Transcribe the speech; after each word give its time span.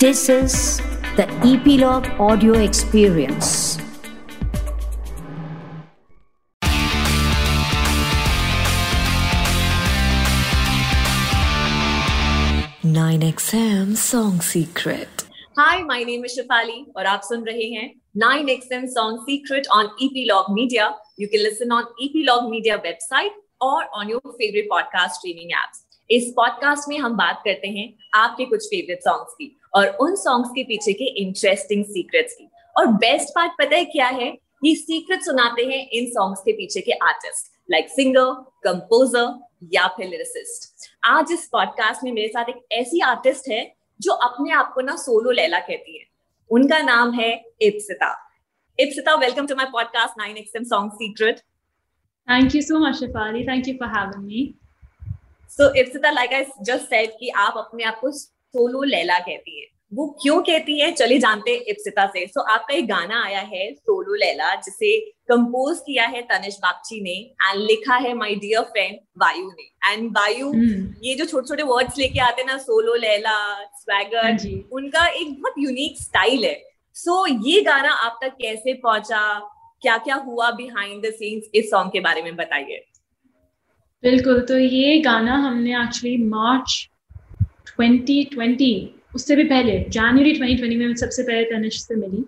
This 0.00 0.28
is 0.28 0.80
the 1.16 1.26
Epilogue 1.42 2.06
Audio 2.20 2.52
Experience. 2.52 3.78
Nine 12.84 13.22
XM 13.22 13.96
Song 13.96 14.40
Secret. 14.40 15.08
Hi, 15.56 15.82
my 15.82 16.04
name 16.04 16.24
is 16.24 16.38
Shafali 16.38 16.84
और 16.96 17.06
आप 17.06 17.20
सुन 17.24 17.44
रहे 17.44 17.68
हैं 17.70 18.00
9XM 18.24 18.86
Song 18.86 19.18
Secret 19.26 19.66
on 19.80 19.90
Epilogue 20.00 20.54
Media. 20.60 20.88
You 21.18 21.28
can 21.28 21.42
listen 21.42 21.72
on 21.72 21.90
Epilogue 22.00 22.48
Media 22.54 22.78
website 22.78 23.44
or 23.60 23.82
on 23.92 24.08
your 24.08 24.22
favorite 24.38 24.70
podcast 24.70 25.20
streaming 25.20 25.54
apps. 25.64 25.84
इस 26.10 26.32
podcast 26.36 26.88
में 26.88 26.98
हम 26.98 27.16
बात 27.16 27.40
करते 27.44 27.68
हैं 27.68 27.92
आपके 28.14 28.44
कुछ 28.44 28.66
फेवरेट 28.66 29.00
सॉन्ग्स 29.00 29.32
की 29.34 29.57
और 29.74 29.88
उन 30.00 30.16
सॉन्ग्स 30.16 30.50
के 30.50 30.62
पीछे 30.64 30.92
के 30.92 31.04
इंटरेस्टिंग 31.22 31.84
सीक्रेट्स 31.84 32.34
की। 32.34 32.48
और 32.76 32.86
बेस्ट 32.86 33.28
पार्ट 33.28 33.52
पता 33.52 33.76
है 33.76 33.84
क्या 33.84 34.06
है? 34.06 34.38
ये 34.64 34.74
सीक्रेट 34.74 35.22
सुनाते 35.22 35.64
हैं 35.64 35.88
इन 35.88 36.06
सॉन्ग्स 36.06 36.40
के 36.40 36.52
पीछे 36.52 36.80
के 36.80 36.92
आर्टिस्ट 36.92 37.52
लाइक 37.70 37.88
सिंगर 37.88 38.30
कंपोजर 38.64 39.48
या 39.74 39.86
फिर 39.86 40.08
लिरिसिस्ट 40.08 40.88
आज 41.04 41.32
इस 41.32 41.48
पॉडकास्ट 41.52 42.04
में 42.04 42.12
मेरे 42.12 42.28
साथ 42.28 42.48
एक 42.48 42.66
ऐसी 42.72 43.00
आर्टिस्ट 43.00 43.48
है 43.48 43.74
जो 44.00 44.12
अपने 44.12 44.52
आप 44.52 44.72
को 44.74 44.80
ना 44.80 44.96
सोलो 44.96 45.30
लैला 45.30 45.58
कहती 45.58 45.98
है। 45.98 46.04
उनका 46.50 46.78
नाम 46.78 47.12
है 47.12 47.44
Ipsita 47.62 48.30
Ipsita 48.78 49.14
welcome 49.14 49.46
to 49.46 49.54
my 49.54 49.66
podcast 49.66 50.20
9XM 50.20 50.64
song 50.64 50.92
secret 50.92 51.40
thank 52.28 52.52
you 52.52 52.62
so 52.62 52.78
much, 52.80 52.96
Shafali. 53.00 53.44
Thank 53.48 53.68
you 53.68 53.76
for 53.78 53.88
having 53.94 54.24
me. 54.28 54.46
So 55.50 55.74
Ipsita 55.74 56.10
like 56.10 56.32
I 56.32 56.44
just 56.62 56.84
said 56.84 57.10
कि 57.20 57.28
आप 57.28 57.54
अपने 57.56 57.84
आप 57.84 58.00
को 58.00 58.10
सोलो 58.54 58.82
लैला 58.82 59.18
कहती 59.18 59.60
है। 59.60 59.66
वो 59.94 60.06
क्यों 60.22 60.40
कहती 60.42 60.78
है? 60.80 60.90
चलिए 60.92 61.18
जानते 61.18 61.54
इप्सिता 61.70 62.06
से। 62.06 62.26
सो 62.26 62.40
so, 62.40 62.46
आपका 62.48 62.74
एक 62.74 62.86
गाना 62.86 63.22
आया 63.24 63.40
है 63.40 63.72
सोलो 63.74 64.14
लैला 64.14 64.54
जिसे 64.54 64.98
कंपोज 65.28 65.78
किया 65.78 66.06
है 66.06 66.22
तनिष 66.22 66.54
बागची 66.54 67.00
ने 67.00 67.14
एंड 67.44 67.60
लिखा 67.62 67.96
है 67.96 68.14
माय 68.14 68.34
डियर 68.34 68.62
फ्रेंड 68.62 68.98
वायु 69.22 69.48
ने। 69.48 69.92
एंड 69.92 70.10
वायु 70.18 70.46
Hmm. 70.48 71.04
ये 71.04 71.14
जो 71.14 71.24
छोटे 71.24 71.48
छोटे 71.48 71.62
वर्ड्स 71.62 71.98
लेके 71.98 72.20
आते 72.20 72.42
हैं 72.42 72.48
ना 72.48 72.56
सोलो 72.58 72.94
लैला 72.94 73.30
हाँ 73.30 73.64
स्वैगर 73.74 74.32
जी। 74.32 74.64
उनका 74.72 75.06
एक 75.06 75.32
बहुत 75.32 75.54
यूनिक 75.58 76.02
स्टाइल 76.02 76.44
है। 76.44 76.54
सो 76.94 77.28
so, 77.28 77.46
ये 77.46 77.60
गाना 77.60 77.92
आप 77.92 78.18
तक 78.22 78.36
कैसे 78.40 78.74
पहुँचा? 78.74 79.38
क्या 79.82 79.96
क्या 79.98 80.14
हुआ 80.14 80.50
बिहाइंड 80.50 81.06
द 81.06 81.10
सीन्स 81.10 81.50
इस 81.54 81.70
सॉन्ग 81.70 81.92
के 81.92 82.00
बारे 82.00 82.22
में 82.22 82.36
बताइए। 82.36 82.84
बिल्कुल 84.02 84.40
तो 84.40 84.58
ये 84.58 84.98
गाना 84.98 85.34
हमने 85.34 85.82
एक्चुअली 85.82 86.16
मार्च 86.16 86.88
2020 87.78 88.88
उससे 89.14 89.36
भी 89.36 89.44
पहले 89.44 89.86
जनवरी 89.88 90.32
2020 90.32 90.76
में 90.76 90.86
मैं 90.86 90.94
सबसे 90.94 91.22
पहले 91.22 91.44
तनिष 91.44 91.82
से 91.82 91.94
मिली। 91.94 92.24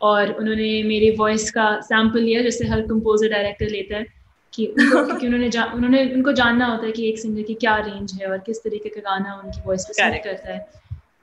और 0.00 0.32
उन्होंने 0.32 0.82
मेरी 0.82 1.10
वॉइस 1.10 1.50
का 1.50 1.80
सैंपल 1.80 2.20
लिया 2.20 2.42
जैसे 2.42 2.66
हर 2.68 2.80
कंपोजर 2.80 3.28
डायरेक्टर 3.28 3.66
लेता 3.66 3.96
है 3.96 4.06
कि 4.52 4.66
उनको 4.66 5.04
क्योंकि 5.06 5.26
उन्होंने 5.26 5.50
जा, 5.50 5.64
उन्होंने 5.64 6.12
उनको 6.14 6.32
जानना 6.32 6.66
होता 6.66 6.86
है 6.86 6.92
कि 6.92 7.08
एक 7.08 7.18
सिंगर 7.18 7.42
की 7.42 7.54
क्या 7.54 7.76
रेंज 7.76 8.12
है 8.12 8.26
और 8.26 8.38
किस 8.38 8.58
तरीके 8.58 8.88
का 8.88 9.00
गाना 9.00 9.42
उनकी 9.44 9.60
वॉइस 9.66 9.84
पे 9.84 9.92
सूट 9.92 10.24
करता 10.24 10.52
है। 10.52 10.66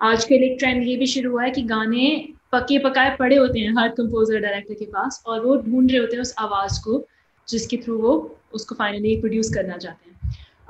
आजकल 0.01 0.35
एक 0.35 0.55
ट्रेंड 0.59 0.83
ये 0.83 0.95
भी 0.95 1.05
शुरू 1.05 1.31
हुआ 1.31 1.43
है 1.43 1.51
कि 1.51 1.61
गाने 1.61 2.29
पके 2.51 2.79
पकाए 2.79 3.15
पड़े 3.15 3.35
होते 3.35 3.59
हैं 3.59 3.75
हर 3.77 3.89
कंपोजर 3.89 4.39
डायरेक्टर 4.39 4.73
के 4.73 4.85
पास 4.85 5.23
और 5.27 5.45
वो 5.45 5.55
ढूंढ 5.55 5.91
रहे 5.91 5.99
होते 5.99 6.15
हैं 6.15 6.21
उस 6.21 6.35
आवाज़ 6.39 6.83
को 6.83 7.07
जिसके 7.49 7.77
थ्रू 7.77 7.97
वो 7.97 8.39
उसको 8.53 8.75
फाइनली 8.75 9.15
प्रोड्यूस 9.17 9.53
करना 9.53 9.77
चाहते 9.77 10.09
हैं। 10.09 10.12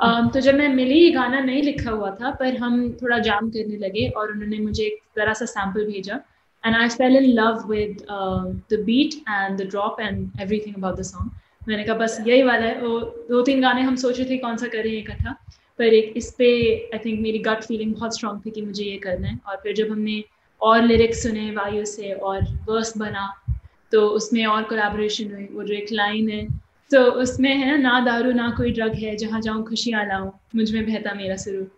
Um, 0.05 0.33
तो 0.33 0.39
जब 0.39 0.55
मैं 0.55 0.67
मिली 0.69 0.99
ये 0.99 1.11
गाना 1.11 1.39
नहीं 1.41 1.61
लिखा 1.63 1.91
हुआ 1.91 2.09
था 2.21 2.31
पर 2.39 2.57
हम 2.57 2.91
थोड़ा 3.01 3.17
जाम 3.27 3.49
करने 3.49 3.77
लगे 3.77 4.07
और 4.09 4.31
उन्होंने 4.31 4.57
मुझे 4.59 4.83
एक 4.83 4.99
तरह 5.15 5.33
सा 5.33 5.45
सैंपल 5.45 5.85
भेजा। 5.85 6.19
And 6.63 6.75
I 6.75 6.89
fell 6.89 7.15
in 7.17 7.29
love 7.33 7.63
with 7.69 8.05
the 8.71 8.79
beat 8.85 9.13
and 9.29 9.61
the 9.61 9.69
drop 9.69 9.99
and 10.01 10.41
everything 10.41 10.75
about 10.75 10.99
the 10.99 11.03
song 11.03 11.31
मैंने 11.69 11.83
कहा 11.83 11.95
बस 11.97 12.17
यही 12.28 12.44
वाला 12.44 12.66
है। 12.66 12.79
वो 12.81 13.00
दो 13.29 13.41
तीन 13.41 13.61
गाने 13.61 13.81
हम 13.81 13.95
सोचे 13.97 14.25
थे 14.29 14.38
कौन 14.38 14.57
सा 14.57 14.67
करें 14.67 14.91
इकट्ठा 14.91 15.35
पर 15.79 15.94
एक 15.94 16.13
इस 16.17 16.31
पे 16.38 16.49
आई 16.94 16.99
थिंक 17.05 17.19
मेरी 17.22 17.39
गट 17.45 17.63
फीलिंग 17.63 17.94
बहुत 17.94 18.16
स्ट्रांग 18.16 18.39
थी 18.45 18.51
कि 18.51 18.61
मुझे 18.61 18.83
ये 18.83 18.97
करना 19.03 19.28
है। 19.28 19.39
और 19.47 19.59
फिर 19.63 19.73
जब 19.75 19.91
हमने 19.91 20.23
और 20.61 20.81
लिरिक्स 20.83 21.23
सुने 21.23 21.49
वायु 21.51 21.85
से 21.85 22.11
और 22.13 22.44
वर्स 22.69 22.97
बना 22.97 23.28
तो 23.91 24.07
उसमें 24.09 24.45
और 24.45 24.63
कोलैबोरेशन 24.63 25.33
हुई 25.33 25.47
वो 25.51 25.63
जो 25.63 25.73
एक 25.73 25.91
लाइन 25.91 26.29
है 26.29 26.45
तो 26.93 27.03
उसमें 27.21 27.53
है 27.55 27.77
ना 27.77 27.99
दारू 28.05 28.31
ना 28.31 28.49
कोई 28.57 28.71
ड्रग 28.71 28.93
है 28.95 29.15
जहाँ 29.17 29.41
जाऊँ 29.41 29.63
खुशियाँ 29.63 30.05
लाऊं 30.05 30.29
मुझमें 30.55 30.85
बहता 30.85 31.13
मेरा 31.13 31.35
सुरूर 31.43 31.71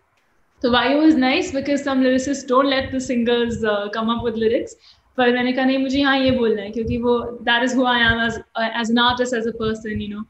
तो 0.62 0.70
Vayu 0.72 1.02
is 1.02 1.16
nice 1.18 1.54
because 1.54 1.82
some 1.82 2.02
lyricist 2.02 2.48
don't 2.48 2.66
let 2.66 2.94
the 2.94 2.98
singers 2.98 3.60
come 3.94 4.12
up 4.12 4.24
with 4.24 4.36
lyrics 4.36 4.76
पर 5.18 5.32
मैंने 5.32 5.52
कहा 5.52 5.64
नहीं 5.64 5.78
मुझे 5.78 5.98
यहाँ 5.98 6.18
ये 6.18 6.30
बोलना 6.30 6.62
है 6.62 6.70
क्योंकि 6.70 6.98
वो 6.98 7.18
that 7.42 7.64
is 7.64 7.76
who 7.76 7.86
I 7.86 8.00
am 8.00 8.20
as 8.22 8.34
as 8.60 8.90
an 8.90 8.98
artist 8.98 9.34
as 9.34 9.46
a 9.48 9.56
person 9.58 10.00
you 10.02 10.08
know 10.08 10.22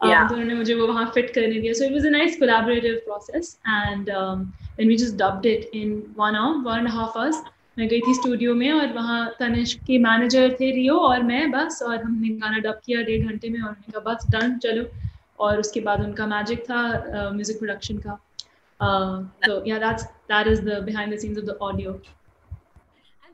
तो 0.00 0.34
उन्होंने 0.34 0.54
मुझे 0.54 0.74
वो 0.74 0.86
वहाँ 0.86 1.10
फिट 1.14 1.30
करने 1.34 1.60
दिया। 1.60 1.72
So 1.72 1.84
it 1.84 1.92
was 1.92 2.06
a 2.06 2.10
nice 2.10 2.38
collaborative 2.38 2.94
process 3.04 3.56
and 3.68 4.10
then 4.10 4.88
we 4.88 4.96
just 4.96 5.16
dubbed 5.16 5.46
it 5.46 5.70
in 5.74 5.92
one 6.18 6.36
hour 6.36 6.70
one 6.70 6.78
and 6.78 6.88
half 6.88 7.18
hours 7.18 7.42
मैं 7.76 7.86
गई 7.88 8.00
थी 8.00 8.14
स्टूडियो 8.14 8.54
में 8.54 8.70
और 8.72 8.92
वहाँ 8.92 9.20
तनिष 9.38 9.72
के 9.86 9.98
मैनेजर 9.98 10.56
थे 10.60 10.70
रियो 10.70 10.96
और 11.00 11.22
मैं 11.22 11.50
बस 11.50 11.82
और 11.82 12.02
हमने 12.02 12.28
गाना 12.38 12.58
डब 12.58 12.80
किया 12.86 13.02
डेढ़ 13.02 13.26
घंटे 13.26 13.48
में 13.50 13.60
और 13.60 13.68
उन्होंने 13.68 13.92
कहा 13.92 14.12
बस 14.12 14.26
डन 14.30 14.58
चलो। 14.58 14.84
और 15.40 15.60
उसके 15.60 15.80
बाद 15.80 16.00
उनका 16.00 16.26
मैजिक 16.26 16.62
था 16.64 16.82
म्यूज़िक 17.32 17.58
प्रोडक्शन 17.58 17.98
का। 17.98 18.18
तो 19.46 19.64
yeah 19.66 19.78
that's 19.78 20.04
that 20.32 20.46
is 20.48 20.60
the 20.62 20.82
behind 20.84 21.14
the 21.14 21.18
scenes 21.18 21.38
of 21.38 21.44
the 21.46 21.58
audio 21.62 21.92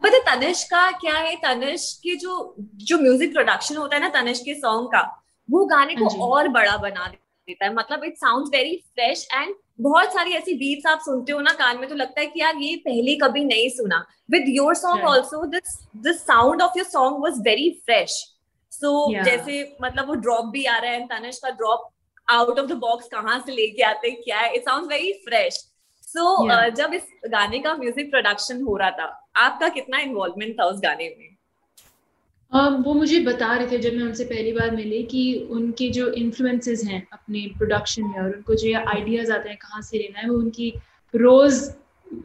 पता 0.02 0.18
तनिष 0.26 0.62
का 0.64 0.90
क्या 1.00 1.14
है? 1.14 1.34
तनिष 1.36 1.92
के 1.98 2.14
जो 2.16 2.54
जो 2.58 2.98
म्यूज़िक 2.98 3.32
प्रोडक्शन 3.32 3.76
होता 3.76 3.96
है 3.96 4.02
ना 4.02 4.08
तनिष 4.10 4.40
के 4.40 4.54
सॉन्ग 4.54 4.88
का 4.88 5.02
वो 5.48 5.64
गाने 5.66 5.94
को 5.94 6.08
हाँ 6.08 6.28
और 6.28 6.48
बड़ा 6.48 6.76
बना 6.76 7.06
देता 7.06 7.27
है। 7.62 7.72
मतलब 7.74 8.04
it 8.04 8.16
sounds 8.16 8.50
very 8.52 8.76
fresh 8.94 9.26
and 9.34 9.54
बहुत 9.80 10.12
सारी 10.12 10.32
ऐसी 10.34 10.54
बीट्स 10.54 10.86
आप 10.86 11.00
सुनते 11.00 11.32
हो 11.32 11.40
ना 11.40 11.52
कान 11.54 11.78
में 11.78 11.88
तो 11.88 11.94
लगता 11.94 12.20
है 12.20 12.26
कि 12.26 12.40
यार 12.40 12.56
ये 12.58 12.74
पहले 12.84 13.14
कभी 13.16 13.44
नहीं 13.44 13.68
सुना। 13.70 14.04
With 14.30 14.44
your 14.48 14.74
song 14.76 15.04
also 15.06 15.44
this 15.48 15.78
the 16.06 16.12
sound 16.16 16.62
of 16.62 16.78
your 16.78 16.86
song 16.86 17.20
was 17.22 17.40
very 17.42 17.70
fresh 17.84 18.10
so 18.72 18.90
जैसे 19.24 19.62
मतलब 19.82 20.08
वो 20.08 20.14
ड्रॉप 20.16 20.50
भी 20.52 20.64
आ 20.64 20.76
रहा 20.78 20.92
है 20.92 21.06
तनिष 21.08 21.38
का 21.38 21.50
drop 21.52 21.88
out 22.28 22.58
of 22.58 22.66
the 22.66 22.72
box 22.78 23.08
कहाँ 23.08 23.38
से 23.46 23.52
लेके 23.52 23.82
आते 23.84 24.08
हैं 24.08 24.20
क्या 24.22 24.38
है? 24.38 24.52
It 24.54 24.62
sound 24.62 24.88
very 24.88 25.12
fresh 25.24 25.64
so 26.08 26.70
जब 26.76 26.94
इस 26.94 27.02
गाने 27.28 27.58
का 27.58 27.74
म्यूज़िक 27.76 28.10
प्रोडक्शन 28.10 28.62
हो 28.62 28.76
रहा 28.76 28.90
था 28.90 29.04
आपका 29.36 29.68
कितना 29.70 29.98
इन्वॉल्वमेंट 30.00 30.58
था 30.60 30.64
उस 30.64 30.80
गाने 30.82 31.08
में? 31.08 31.36
Um, 32.52 32.84
वो 32.84 32.92
मुझे 32.94 33.18
बता 33.20 33.54
रहे 33.56 33.66
थे 33.66 33.78
जब 33.78 33.92
मैं 33.92 34.02
उनसे 34.02 34.24
पहली 34.24 34.52
बार 34.52 34.70
मिली 34.76 35.02
कि 35.02 35.48
उनके 35.50 35.88
जो 35.90 36.06
इन्फ्लुएंसेस 36.10 36.84
हैं 36.84 37.06
अपने 37.12 37.40
प्रोडक्शन 37.58 38.02
में 38.02 38.18
और 38.20 38.30
उनको 38.34 38.54
जो 38.54 38.74
आइडियाज़ 38.74 39.32
आते 39.32 39.48
हैं 39.48 39.58
कहाँ 39.58 39.82
से 39.82 39.98
लेना 39.98 40.20
है 40.20 40.28
वो 40.30 40.36
उनकी 40.38 40.72
रोज 41.14 41.74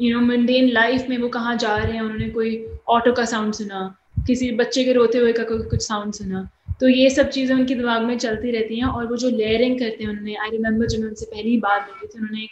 यू 0.02 0.14
नो 0.16 0.22
मंडेन 0.26 0.70
लाइफ 0.70 1.10
में 1.10 1.18
वो 1.18 1.30
कहाँ 1.30 1.56
जा 1.58 1.76
रहे 1.78 1.94
हैं 1.94 2.02
उन्होंने 2.02 2.30
कोई 2.30 2.56
ऑटो 2.90 3.14
का 3.14 3.26
साउंड 3.26 3.54
सुना 3.54 3.96
किसी 4.28 4.52
बच्चे 4.52 4.84
के 4.84 4.94
रोते 4.94 5.18
हुए 5.18 5.34
का 5.34 5.44
कोई 5.44 5.64
कुछ 5.70 5.88
साउंड 5.88 6.14
सुना। 6.14 6.50
तो 6.80 6.88
ये 6.88 7.10
सब 7.10 7.30
चीज़ें 7.30 7.56
उनके 7.56 7.76
दिमाग 7.76 8.02
में 8.02 8.18
चलती 8.18 8.52
रहती 8.52 8.80
हैं 8.80 8.86
और 8.86 9.08
वो 9.08 9.18
जो 9.18 9.30
लेयरिंग 9.30 9.80
करते 9.80 10.04
हैं 10.04 10.10
उन्होंने 10.12 10.36
आई 10.36 10.50
रिमेम्बर 10.50 10.88
जब 10.88 11.00
मैं 11.00 11.08
उनसे 11.08 11.26
पहली 11.26 11.58
बार 11.58 11.80
मिली 11.82 12.08
थी 12.08 12.20
उन्होंने 12.20 12.44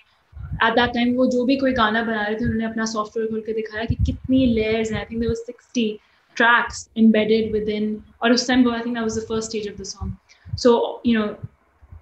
एट 0.67 0.73
दैट 0.73 0.93
टाइम 0.93 1.15
वो 1.15 1.25
जो 1.31 1.45
भी 1.45 1.55
कोई 1.55 1.73
गाना 1.73 2.03
बना 2.03 2.25
रहे 2.25 2.35
थे 2.35 2.45
उन्होंने 2.45 2.65
अपना 2.65 2.85
सॉफ्टवेयर 2.85 3.29
खोल 3.31 3.41
के 3.41 3.53
दिखाया 3.53 3.85
कि 3.85 4.03
कितनी 4.05 4.45
लेयर्स 4.45 4.91
हैं 4.91 4.99
I 4.99 5.05
think 5.11 5.23
60 5.49 5.89
tracks 6.36 6.88
embedded 6.96 7.52
within 7.52 8.02
or 8.20 8.30
of 8.30 8.36
Sembo, 8.36 8.72
I 8.72 8.82
think 8.82 8.94
that 8.96 9.04
was 9.04 9.14
the 9.14 9.26
first 9.26 9.50
stage 9.50 9.66
of 9.66 9.76
the 9.76 9.84
song. 9.84 10.18
So, 10.56 11.00
you 11.02 11.18
know, 11.18 11.36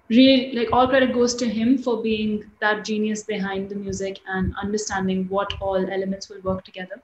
really 0.09 0.51
like 0.53 0.69
all 0.71 0.87
credit 0.87 1.13
goes 1.13 1.33
to 1.35 1.47
him 1.49 1.77
for 1.77 2.01
being 2.01 2.43
that 2.59 2.85
genius 2.85 3.23
behind 3.23 3.69
the 3.69 3.75
music 3.75 4.19
and 4.27 4.53
understanding 4.61 5.27
what 5.29 5.53
all 5.61 5.77
elements 5.77 6.29
will 6.29 6.41
work 6.41 6.63
together. 6.63 7.01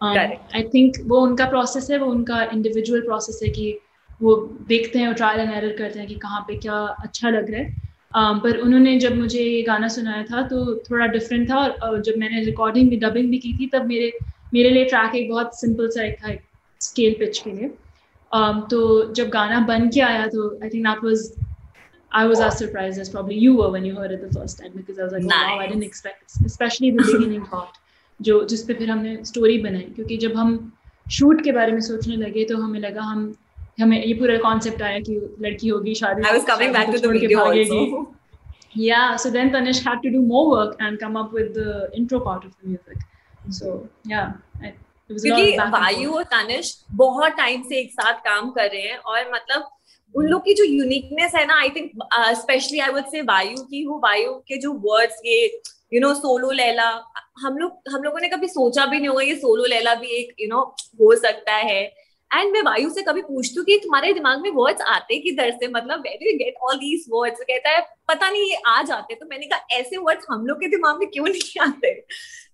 Um, 0.00 0.14
Correct. 0.14 0.50
I 0.54 0.62
think 0.64 0.98
वो 1.06 1.20
उनका 1.20 1.50
process 1.50 1.90
है 1.90 1.98
वो 1.98 2.10
उनका 2.10 2.50
individual 2.50 3.06
process 3.08 3.42
है 3.42 3.48
कि 3.48 3.78
वो 4.22 4.34
देखते 4.68 4.98
हैं 4.98 5.06
और 5.08 5.14
ट्रायल 5.14 5.40
एंड 5.40 5.52
एरर 5.52 5.76
करते 5.76 5.98
हैं 5.98 6.08
कि 6.08 6.14
कहाँ 6.22 6.40
पे 6.48 6.56
क्या 6.56 6.74
अच्छा 7.04 7.30
लग 7.30 7.50
रहा 7.50 7.60
है 7.60 7.74
um, 8.18 8.42
पर 8.42 8.58
उन्होंने 8.58 8.98
जब 8.98 9.16
मुझे 9.18 9.42
ये 9.42 9.62
गाना 9.62 9.88
सुनाया 9.88 10.22
था 10.30 10.42
तो 10.48 10.74
थोड़ा 10.90 11.06
डिफरेंट 11.06 11.50
था 11.50 11.56
और, 11.56 11.70
और 11.70 12.02
जब 12.02 12.18
मैंने 12.18 12.44
रिकॉर्डिंग 12.44 12.90
भी 12.90 12.96
डबिंग 13.06 13.30
भी 13.30 13.38
की 13.38 13.52
थी 13.60 13.66
तब 13.74 13.86
मेरे 13.86 14.12
मेरे 14.54 14.70
लिए 14.70 14.84
ट्रैक 14.84 15.14
एक 15.14 15.30
बहुत 15.30 15.60
सिंपल 15.60 15.88
सा 15.88 16.02
एक 16.04 16.16
था 16.24 16.34
स्केल 16.81 17.13
पिच 17.19 17.39
के 17.39 17.51
लिए 17.51 17.69
um, 18.31 18.69
तो 18.69 19.13
जब 19.13 19.29
गाना 19.29 19.59
बन 19.67 19.89
के 19.89 20.01
आया 20.01 20.27
तो 20.27 20.49
I 20.63 20.69
think 20.69 20.87
that 20.87 21.03
was 21.03 21.31
I 22.11 22.25
was 22.25 22.39
as 22.39 22.57
surprised 22.57 22.99
as 22.99 23.09
probably 23.09 23.37
you 23.37 23.55
were 23.55 23.69
when 23.69 23.85
you 23.85 23.95
heard 23.95 24.11
it 24.11 24.21
the 24.21 24.33
first 24.33 24.59
time 24.59 24.71
because 24.75 24.99
I 24.99 25.03
was 25.03 25.13
like, 25.13 25.23
oh, 25.23 25.27
wow, 25.27 25.59
I 25.59 25.65
didn't 25.67 25.81
Nice. 25.81 25.89
expect, 25.89 26.35
especially 26.45 26.91
the 26.91 27.03
beginning 27.03 27.45
part, 27.45 27.73
जो 28.19 28.43
जिस 28.51 28.63
पे 28.67 28.73
फिर 28.73 28.89
हमने 28.91 29.15
story 29.25 29.57
बनाई 29.63 29.81
क्योंकि 29.95 30.17
जब 30.17 30.35
हम 30.37 30.53
shoot 31.17 31.43
के 31.43 31.51
बारे 31.57 31.71
में 31.71 31.81
सोचने 31.87 32.15
लगे 32.17 32.45
तो 32.51 32.57
हमें 32.61 32.79
लगा 32.79 33.01
हम 33.09 33.25
हमें 33.81 34.03
ये 34.03 34.13
पूरा 34.19 34.37
कॉन्सेप्ट 34.45 34.81
आया 34.81 34.99
कि 35.09 35.15
लड़की 35.41 35.67
होगी 35.67 35.93
शादी 35.95 36.23
I 36.29 36.33
was 36.37 36.47
coming 36.51 36.73
back 36.77 36.93
to 36.95 37.01
the 37.03 37.11
video 37.17 37.43
also. 37.43 38.07
Yeah, 38.85 39.15
so 39.15 39.29
then 39.35 39.51
Tanish 39.51 39.83
had 39.83 40.01
to 40.01 40.09
do 40.15 40.21
more 40.21 40.49
work 40.49 40.75
and 40.79 40.99
come 41.03 41.15
up 41.17 41.31
with 41.33 41.53
the 41.53 41.89
intro 41.99 42.19
part 42.19 42.43
of 42.45 42.51
the 42.57 42.67
music. 42.69 42.97
So 43.59 43.87
yeah, 44.05 44.33
I, 44.61 44.73
क्योंकि 45.11 45.57
वायु 45.57 46.13
और 46.13 46.23
तनिष 46.23 46.73
बहुत 46.91 47.31
time 47.31 47.61
से 47.63 47.79
एक 47.79 47.91
साथ 47.91 48.13
काम 48.13 48.49
कर 48.49 48.69
रहे 48.69 48.81
हैं 48.81 48.97
और 48.97 49.31
मतलब 49.33 49.69
उन 50.15 50.25
लोग 50.25 50.41
की 50.45 50.53
जो 50.53 50.63
यूनिकनेस 50.63 51.35
है 51.35 51.45
ना 51.45 51.59
I 51.59 51.69
think 51.69 51.91
specially 52.13 52.79
I 52.79 52.91
would 52.91 53.05
say 53.05 53.21
Vayu 53.21 53.63
की 53.63 53.83
हो 53.83 54.01
वायु 54.03 54.33
के 54.33 54.57
जो 54.57 54.73
वर्ड्स 54.73 55.21
ये 55.25 55.61
यू 55.93 55.99
नो 56.01 56.13
सोलो 56.13 56.51
लैला 56.51 57.03
हम 57.39 57.57
लोग 57.57 57.93
हम 57.93 58.03
लोगों 58.03 58.19
ने 58.19 58.27
कभी 58.27 58.47
सोचा 58.47 58.85
भी 58.85 58.97
नहीं 58.97 59.09
होगा 59.09 59.21
ये 59.21 59.35
सोलो 59.35 59.65
लैला 59.65 59.95
भी 59.95 60.07
एक 60.07 60.35
यू 60.39 60.47
you 60.47 60.55
नो 60.55 60.61
know, 60.61 60.99
हो 61.01 61.15
सकता 61.15 61.53
है। 61.53 61.83
एंड 62.33 62.53
मैं 62.53 62.61
वायु 62.61 62.89
से 62.89 63.01
कभी 63.01 63.21
पूछती 63.21 63.55
हूँ 63.57 63.65
कि 63.65 63.77
तुम्हारे 63.77 64.13
दिमाग 64.13 64.41
में 64.41 64.49
वर्ड्स 64.51 64.81
आते 64.81 65.19
किधर 65.19 65.51
से? 65.51 65.67
मतलब 65.67 65.99
where 65.99 66.27
you 66.27 66.37
get 66.37 66.55
all 66.63 66.75
these 66.75 67.05
words 67.09 67.39
कहता 67.39 67.69
है 67.69 67.81
पता 68.07 68.29
नहीं 68.29 68.49
ये 68.49 68.57
आ 68.67 68.81
जाते 68.81 69.15
तो 69.15 69.25
मैंने 69.25 69.45
कहा 69.45 69.59
ऐसे 69.71 69.97
वर्ड्स 69.97 70.25
हम 70.31 70.45
लोग 70.45 70.57
के 70.57 70.67
दिमाग 70.67 70.99
में 70.99 71.09
क्यों 71.09 71.25
नहीं 71.25 71.61
आते? 71.61 72.05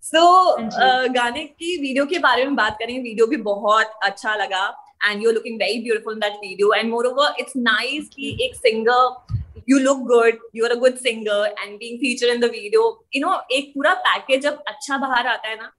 सो 0.04 0.20
so, 0.20 0.64
uh, 0.86 1.14
गाने 1.16 1.44
की 1.46 1.76
वीडियो 1.82 2.06
के 2.06 2.20
बारे 2.20 2.46
में 2.46 2.56
बात 2.56 2.78
करें 2.80 2.98
वीडियो 3.04 3.28
भी 3.28 3.38
बहुत 3.44 4.00
अच्छा 4.04 4.36
लगा। 4.36 4.66
And 5.06 5.24
you 5.24 5.32
looking 5.32 5.60
very 5.60 5.80
beautiful 5.84 6.14
in 6.14 6.20
that 6.20 6.34
video 6.42 6.74
and 6.74 6.90
moreover 7.08 7.36
it's 7.40 7.54
nice 7.58 8.10
कि 8.16 8.38
एक 8.46 8.56
singer 8.56 9.42
you 9.72 9.78
look 9.80 10.00
good. 10.08 10.40
You're 10.58 10.70
a 10.74 10.76
good 10.80 10.98
singer 11.04 11.36
and 11.62 11.76
being 11.82 12.00
featured 12.00 12.32
in 12.32 12.42
the 12.44 12.48
video. 12.56 12.82
You 13.16 13.22
know 13.24 13.36
एक 13.58 13.72
पूरा 13.76 13.94
पैकेज 14.08 14.42
जब 14.44 14.64
अच्छा 14.68 14.98
बाहर 14.98 15.28
आता 15.28 15.48
है 15.50 15.56
ना। 15.56 15.72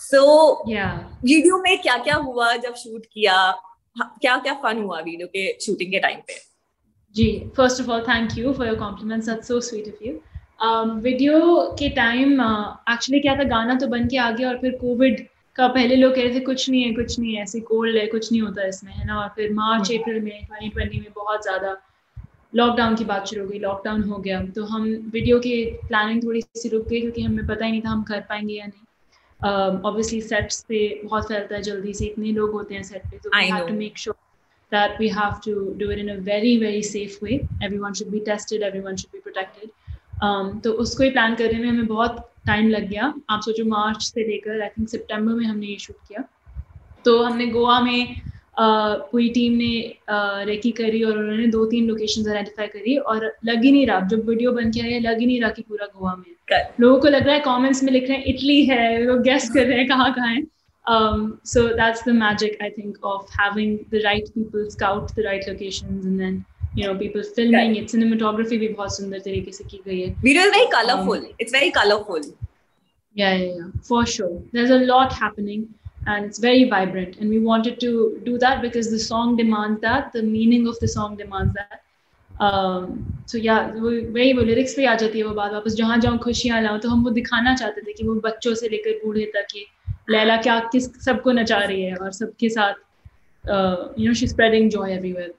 सो 0.00 0.22
so, 0.22 0.72
yeah. 0.72 0.96
वीडियो 1.24 1.58
में 1.62 1.80
क्या 1.82 1.96
क्या 1.98 2.16
हुआ 2.26 2.54
जब 2.56 2.74
शूट 2.82 3.06
किया? 3.12 3.36
क्या 3.96 4.36
क्या 4.38 4.54
फन 4.62 4.82
हुआ 4.82 5.00
वीडियो 5.00 5.28
के 5.28 5.46
शूटिंग 5.66 5.92
के 5.92 5.98
टाइम 6.00 6.20
पे? 6.26 6.34
जी 7.16 7.28
first 7.56 7.80
of 7.80 7.90
all 7.90 8.02
thank 8.08 8.38
you 8.38 8.52
for 8.52 8.66
your 8.66 8.76
compliments 8.78 9.28
that's 9.28 9.48
so 9.48 9.60
sweet 9.60 9.88
of 9.88 10.04
you 10.04 10.18
video 11.00 11.40
के 11.78 11.88
टाइम 11.94 12.32
एक्चुअली 12.32 13.18
uh, 13.18 13.22
क्या 13.22 13.36
था 13.36 13.44
गाना 13.48 13.74
तो 13.74 13.86
बन 13.86 14.06
के 14.08 14.16
आ 14.16 14.30
गया 14.30 14.48
और 14.48 14.58
फिर 14.58 14.76
कोविड 14.80 15.26
का 15.56 15.68
पहले 15.68 15.96
लोग 15.96 16.14
कह 16.14 16.22
रहे 16.22 16.34
थे 16.34 16.40
कुछ 16.40 16.68
नहीं 16.70 16.82
है 16.82 16.92
कुछ 16.92 17.18
नहीं 17.18 17.34
है 17.34 17.42
ऐसे 17.42 17.60
कोल्ड 17.60 17.96
है 17.96 18.06
कुछ 18.06 18.30
नहीं 18.32 18.40
होता 18.42 18.66
इसमें 18.66 18.92
है 18.92 19.06
ना? 19.06 19.20
और 19.20 19.28
फिर 19.36 19.52
मार्च 19.52 19.90
अप्रैल 19.92 20.20
में 20.22 20.46
2020 20.48 21.00
में 21.00 21.12
बहुत 21.16 21.42
ज़्यादा 21.42 21.76
लॉकडाउन 22.54 22.96
की 22.96 23.04
बात 23.04 23.26
शुरू 23.26 23.42
हो 23.42 23.48
गई 23.48 23.58
लॉकडाउन 23.58 24.02
हो 24.02 24.18
गया। 24.18 24.40
तो 24.56 24.64
हम 24.64 24.84
वीडियो 25.12 25.38
की 25.38 25.64
प्लानिंग 25.88 26.22
थोड़ी 26.22 26.40
सी 26.40 26.68
रुक 26.68 26.86
गई 26.88 27.00
क्योंकि 27.00 27.22
हमें 27.22 27.46
पता 27.46 27.64
ही 27.64 27.70
नहीं 27.70 27.82
था 27.82 27.90
हम 27.90 28.02
कर 28.02 28.20
पाएँगे 28.20 28.54
या 28.54 28.66
नहीं। 28.66 28.84
ऑब्वियसली 29.80 30.20
um, 30.20 30.28
सेट्स 30.28 30.62
पे 30.68 30.78
बहुत 31.04 31.28
फैलता 31.28 31.54
है 31.56 31.62
जल्दी 31.62 31.94
से 31.94 32.04
इतने 32.04 32.32
लोग 32.32 32.52
होते 32.52 32.74
हैं 32.74 32.82
सेट 32.82 33.10
पे 33.10 33.18
तो 33.18 33.30
we 33.36 33.50
have 33.50 33.66
to 33.68 33.74
make 33.74 33.98
sure 33.98 34.16
that 34.72 34.98
we 34.98 35.08
have 35.08 35.40
to 35.42 35.74
do 35.78 35.90
it 35.90 35.98
in 35.98 36.08
a 36.10 36.18
very 36.28 36.52
very 36.58 36.82
safe 36.82 37.20
way. 37.22 37.40
Everyone 37.62 37.94
should 37.94 38.12
be 38.12 38.20
tested 38.28 38.62
everyone 38.62 38.96
should 38.96 39.12
be 39.12 39.20
protected. 39.26 39.68
Um, 40.26 40.60
तो 40.64 40.72
उसको 40.84 41.04
ही 41.04 41.10
प्लान 41.10 41.34
करने 41.34 41.58
में 41.58 41.68
हमें 41.68 41.86
बहुत 41.86 42.16
टाइम 42.46 42.68
लग 42.68 42.88
गया। 42.88 43.12
आप 43.30 43.40
सोचो 43.44 43.64
मार्च 43.64 44.02
से 44.02 44.26
लेकर 44.28 44.62
आई 44.62 44.68
थिंक 44.78 44.88
सितंबर 44.88 45.34
में 45.34 45.44
हमने 45.46 45.66
ये 45.66 45.76
शूट 45.78 45.96
किया। 46.08 46.24
तो 47.04 47.22
हमने 47.22 47.46
गोवा 47.46 47.80
में 47.80 48.20
पूरी 48.58 49.28
टीम 49.30 49.52
ने 49.52 49.96
रेकी 50.50 50.70
करी 50.72 51.02
और 51.02 51.18
उन्होंने 51.18 51.46
दो 51.46 51.64
तीन 51.70 51.86
लोकेशन 51.88 52.28
आइडेंटिफाई 52.28 52.66
करी 52.66 52.96
और 52.96 53.32
लग 53.44 53.64
ही 53.64 53.72
नहीं 53.72 53.86
रहा। 53.86 54.00
जब 54.08 54.28
वीडियो 54.28 54.52
बन 54.52 54.70
के 54.72 54.80
आया 54.80 54.98
लग 55.10 55.18
ही 55.20 55.26
नहीं 55.26 55.40
रहा 55.40 55.50
कि 55.50 55.62
पूरा 55.62 55.86
गोवा 55.86 56.14
में 56.16 56.34
लोगों 56.80 57.00
को 57.00 57.08
लग 57.08 57.26
रहा 57.26 57.34
है 57.34 57.40
कमेंट्स 57.44 57.82
में 57.82 57.92
लिख 57.92 58.08
रहे 58.08 58.16
हैं 58.18 58.24
इटली 58.34 58.64
है 58.66 59.02
लोग 59.04 59.22
गेस 59.22 59.50
कर 59.54 59.66
रहे 59.66 59.78
हैं 59.78 59.88
कहाँ 59.88 60.12
कहाँ 60.14 60.34
है। 60.34 60.42
um, 60.85 61.39
so 61.43 61.73
that's 61.75 62.01
the 62.03 62.13
magic 62.13 62.57
I 62.61 62.69
think 62.69 62.97
of 63.03 63.27
having 63.37 63.85
the 63.89 64.03
right 64.03 64.29
people 64.33 64.69
scout 64.69 65.13
the 65.15 65.23
right 65.23 65.45
locations 65.47 66.05
and 66.05 66.19
then 66.19 66.45
you 66.73 66.87
know 66.87 66.97
people 66.97 67.23
filming 67.23 67.75
it 67.75 67.91
cinematography 67.93 68.57
भी 68.59 68.67
बहुत 68.67 68.95
सुंदर 68.97 69.19
तरीके 69.19 69.51
से 69.51 69.63
की 69.63 69.81
गई 69.85 69.99
है 70.01 70.15
video 70.23 70.47
is 70.47 70.53
very 70.55 70.71
colorful 70.77 71.19
um, 71.19 71.35
it's 71.39 71.51
very 71.51 71.71
colorful 71.71 72.25
yeah 73.15 73.33
yeah 73.33 73.53
yeah 73.59 73.69
for 73.83 74.05
sure 74.05 74.33
there's 74.53 74.71
a 74.71 74.79
lot 74.79 75.13
happening 75.13 75.67
and 76.07 76.25
it's 76.25 76.39
very 76.39 76.63
vibrant 76.69 77.17
and 77.17 77.29
we 77.29 77.39
wanted 77.39 77.79
to 77.79 78.19
do 78.25 78.37
that 78.37 78.61
because 78.61 78.89
the 78.89 78.99
song 78.99 79.35
demands 79.35 79.81
that 79.81 80.11
the 80.13 80.23
meaning 80.23 80.67
of 80.67 80.79
the 80.79 80.87
song 80.87 81.15
demands 81.17 81.53
that 81.53 81.83
um, 82.39 83.05
so 83.25 83.37
yeah 83.37 83.71
वही 83.73 84.33
वो 84.33 84.43
lyrics 84.43 84.73
पे 84.75 84.85
आ 84.85 84.95
जाती 85.03 85.19
है 85.19 85.25
वो 85.25 85.33
बात 85.33 85.51
वापस 85.53 85.73
जहाँ 85.81 85.97
जहाँ 86.05 86.17
खुशियाँ 86.23 86.61
लाओ 86.61 86.77
तो 86.85 86.89
हम 86.89 87.03
वो 87.03 87.09
दिखाना 87.19 87.55
चाहते 87.55 87.81
थे 87.81 87.93
कि 87.93 88.07
वो 88.07 88.15
बच्चों 88.23 88.53
से 88.61 88.69
लेकर 88.69 88.99
बूढ़े 89.05 89.25
तक 89.35 89.55
ये 89.55 89.65
लैला 90.10 90.36
क्या 90.42 90.58
किस 90.72 90.90
सबको 91.04 91.32
नचा 91.32 91.58
रही 91.58 91.82
है 91.82 91.94
और 91.96 92.12
सबके 92.12 92.48
साथ 92.48 92.74
you 93.44 94.06
know 94.06 94.12
she's 94.14 94.30
spreading 94.30 94.64
joy 94.70 94.86
everywhere. 94.92 95.32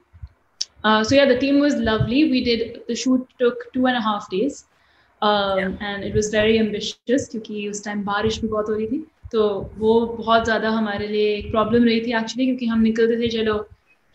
Uh, 0.84 1.04
so 1.04 1.14
yeah 1.14 1.26
the 1.26 1.38
team 1.38 1.58
was 1.60 1.74
lovely. 1.74 2.20
We 2.30 2.42
did 2.44 2.60
the 2.86 2.94
shoot 2.96 3.34
took 3.38 3.64
two 3.72 3.86
and 3.86 3.98
a 3.98 4.00
half 4.00 4.30
days 4.30 4.64
um, 5.22 5.58
yeah. 5.58 5.74
and 5.80 6.04
it 6.04 6.14
was 6.14 6.30
very 6.36 6.54
ambitious 6.58 7.28
क्योंकि 7.30 7.68
उस 7.68 7.84
टाइम 7.84 8.04
बारिश 8.04 8.40
भी 8.42 8.48
बहुत 8.48 8.68
हो 8.68 8.74
रही 8.74 8.86
थी 8.86 9.04
तो 9.32 9.48
वो 9.78 9.94
बहुत 10.06 10.44
ज़्यादा 10.44 10.70
हमारे 10.70 11.08
लिए 11.08 11.34
एक 11.34 11.50
प्रॉब्लम 11.50 11.84
रही 11.84 12.00
थी 12.06 12.16
एक्चुअली 12.20 12.46
क्योंकि 12.46 12.66
हम 12.66 12.80
निकलते 12.80 13.20
थे 13.22 13.28
चलो 13.36 13.58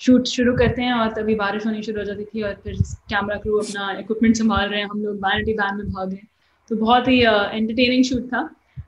शूट 0.02 0.28
शुरू 0.28 0.56
करते 0.58 0.82
हैं 0.82 0.94
और 0.94 1.14
तभी 1.14 1.36
बारिश 1.36 1.66
होनी 1.66 1.84
शुरू 1.84 2.00
हो 2.00 2.06
जाती 2.06 2.26
थी 2.26 2.42
और 2.42 2.54
फिर 2.64 2.82
कैमरा 3.10 3.36
क्रू 3.46 3.60
अपना 3.60 3.92
इक्विपमेंट 4.00 4.36
संभाल 4.38 4.70
रहे 4.70 4.80
हैं 4.80 4.88
हम 4.92 5.04
लोग 5.04 5.16
वैनिटी 5.26 5.54
वैन 5.54 5.78
में 5.78 5.92
भाग 5.92 6.10
गए। 6.10 6.28
तो 6.70 6.76
बहुत 6.76 7.08
ही 7.08 7.20
एंटरटेनिंग 7.22 8.04
uh, 8.04 8.10
शूट 8.10 8.28
था। 8.34 8.44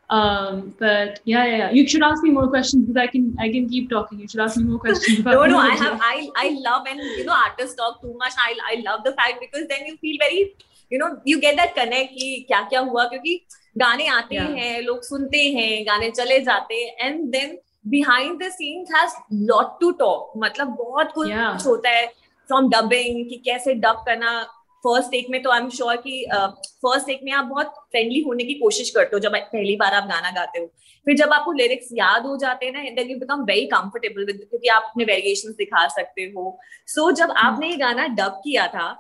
Um, 0.10 0.76
but 0.78 1.20
yeah, 1.26 1.46
yeah, 1.46 1.58
yeah, 1.58 1.72
you 1.72 1.88
should 1.88 2.04
ask 2.04 2.22
me 2.22 2.30
more 2.30 2.48
questions 2.48 2.86
because 2.86 3.02
I 3.02 3.08
can 3.08 3.36
I 3.40 3.52
can 3.52 3.68
keep 3.68 3.90
talking. 3.90 4.20
You 4.20 4.28
should 4.28 4.40
ask 4.40 4.58
me 4.58 4.64
more 4.64 4.80
questions. 4.80 5.26
no, 5.26 5.46
no, 5.46 5.58
I 5.58 5.76
have 5.76 6.00
I 6.00 6.30
I 6.36 6.60
love 6.64 6.86
and 6.88 7.00
you 7.00 7.26
know 7.26 7.34
artists 7.34 7.76
talk 7.76 8.02
too 8.02 8.16
much. 8.18 8.34
I 8.38 8.54
I 8.72 8.82
love 8.86 9.04
the 9.04 9.14
fact 9.14 9.40
because 9.40 9.68
then 9.68 9.86
you 9.88 9.98
feel 9.98 10.18
very 10.20 10.54
you 10.92 11.00
know 11.00 11.20
you 11.26 11.40
get 11.42 11.58
that 11.58 11.74
connect 11.76 12.14
कि 12.14 12.46
क्या 12.48 12.62
क्या 12.70 12.80
हुआ 12.80 13.06
क्योंकि 13.14 13.40
गाने 13.78 14.08
आते 14.08 14.36
yeah. 14.36 14.58
हैं 14.58 14.82
लोग 14.82 15.02
सुनते 15.04 15.38
हैं 15.56 15.86
गाने 15.88 16.10
चले 16.12 16.40
जाते 16.42 16.76
हैं 16.76 17.08
and 17.08 17.30
then 17.32 17.58
behind 17.88 18.44
the 18.44 18.50
scenes 18.52 18.92
has 18.96 19.16
lot 19.50 19.80
to 19.82 19.92
talk 20.04 20.34
मतलब 20.44 20.76
बहुत 20.82 21.12
कुछ 21.16 21.28
yeah. 21.30 21.66
होता 21.66 21.90
है 21.90 22.06
फ्रॉम 22.48 22.70
डबिंग 22.70 23.26
कि 23.30 23.42
कैसे 23.46 23.74
डब 23.74 24.04
करना 24.06 24.40
फ़र्स्ट 24.86 25.12
टेक 25.12 25.28
में 25.30 25.42
तो 25.44 25.52
आई 25.52 25.60
एम 25.60 25.70
श्योर 25.70 25.96
कि 25.98 26.26
फ़र्स्ट 26.32 27.08
टेक 27.08 27.22
में 27.24 27.32
आप 27.34 27.46
बहुत 27.46 27.74
फ्रेंडली 27.92 28.20
होने 28.22 28.44
की 28.44 28.54
कोशिश 28.60 28.90
करते 28.90 29.16
हो 29.16 29.20
जब 29.20 29.36
पहली 29.36 29.76
बार 29.76 29.94
आप 29.94 30.08
गाना 30.10 30.32
गाते 30.32 30.60
हो। 30.60 30.66
फिर 31.08 31.16
जब 31.18 31.34
आपको 31.34 31.52
लिरिक्स 31.54 31.88
याद 31.94 32.26
हो 32.26 32.36
जाते 32.38 32.66
हैं 32.66 32.74
ना 32.74 32.90
then 32.96 33.10
you 33.12 33.18
become 33.20 33.44
very 33.46 33.66
comfortable 33.74 34.26
with 34.26 34.46
क्योंकि 34.50 34.68
आप 34.76 34.84
अपने 34.90 35.04
वेरिएशन 35.06 35.52
दिखा 35.58 35.88
सकते 35.96 36.32
हो। 36.36 36.60
सो 36.88 37.10
so, 37.10 37.18
जब 37.18 37.32
आपने 37.38 37.70
ये 37.70 37.76
गाना 37.78 38.08
डब 38.20 38.42
किया 38.44 38.68
था 38.68 38.92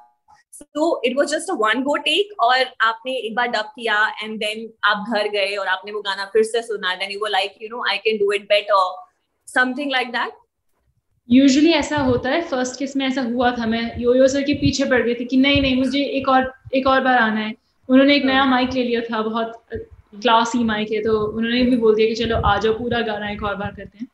so 0.53 1.01
it 1.05 1.17
was 1.17 1.35
just 1.35 1.49
one 1.59 1.81
go 1.83 1.95
take 2.03 2.41
और 2.41 2.65
आपने 2.81 3.15
एक 3.17 3.35
बार 3.35 3.47
डब 3.47 3.71
किया 3.75 3.97
एंड 4.23 4.37
देन 4.39 4.69
आप 4.91 5.05
घर 5.09 5.27
गए 5.29 5.55
और 5.55 5.67
आपने 5.67 5.91
वो 5.91 6.01
गाना 6.01 6.25
फिर 6.33 6.43
से 6.43 6.61
सुना 6.63 6.95
देन 6.95 7.11
यू 7.11 7.19
वो 7.19 7.27
like 7.31 7.57
you 7.61 7.69
know 7.71 7.83
I 7.89 7.97
can 8.05 8.17
do 8.17 8.31
it 8.33 8.47
better 8.49 8.93
something 9.47 9.91
like 9.91 10.11
that 10.11 10.44
usually 11.29 11.71
ऐसा 11.73 11.97
होता 11.97 12.29
है 12.29 12.41
फ़र्स्ट 12.41 12.79
किसमें 12.79 13.05
ऐसा 13.05 13.21
हुआ 13.21 13.51
था 13.51 13.65
मैं 13.65 13.91
यो 13.99 14.13
यो 14.15 14.27
सर 14.27 14.41
के 14.43 14.53
पीछे 14.53 14.85
पड़ 14.85 15.01
गई 15.01 15.13
थी 15.13 15.25
कि 15.25 15.37
नहीं 15.37 15.61
नहीं 15.61 15.75
मुझे 15.77 16.03
एक 16.17 16.29
और 16.29 16.51
एक 16.75 16.87
और 16.87 17.01
बार 17.01 17.17
आना 17.17 17.39
है। 17.39 17.53
उन्होंने 17.89 18.15
एक 18.15 18.25
नया 18.25 18.45
माइक 18.45 18.73
ले 18.73 18.83
लिया 18.83 19.01
था 19.01 19.21
बहुत 19.21 19.61
क्लासी 19.73 20.63
माइक 20.63 20.91
है 20.91 21.01
तो 21.03 21.19
उन्होंने 21.19 21.61
भी 21.63 21.77
बोल 21.77 21.95
दिया 21.95 22.07
कि 22.07 22.15
चलो 22.15 22.37
आ 22.37 22.57
जाओ 22.57 22.73
पूरा 22.73 23.01
गाना 23.01 23.29
एक 23.31 23.43
और 23.43 23.55
बार 23.55 23.73
करते 23.77 23.97
हैं। 23.97 24.07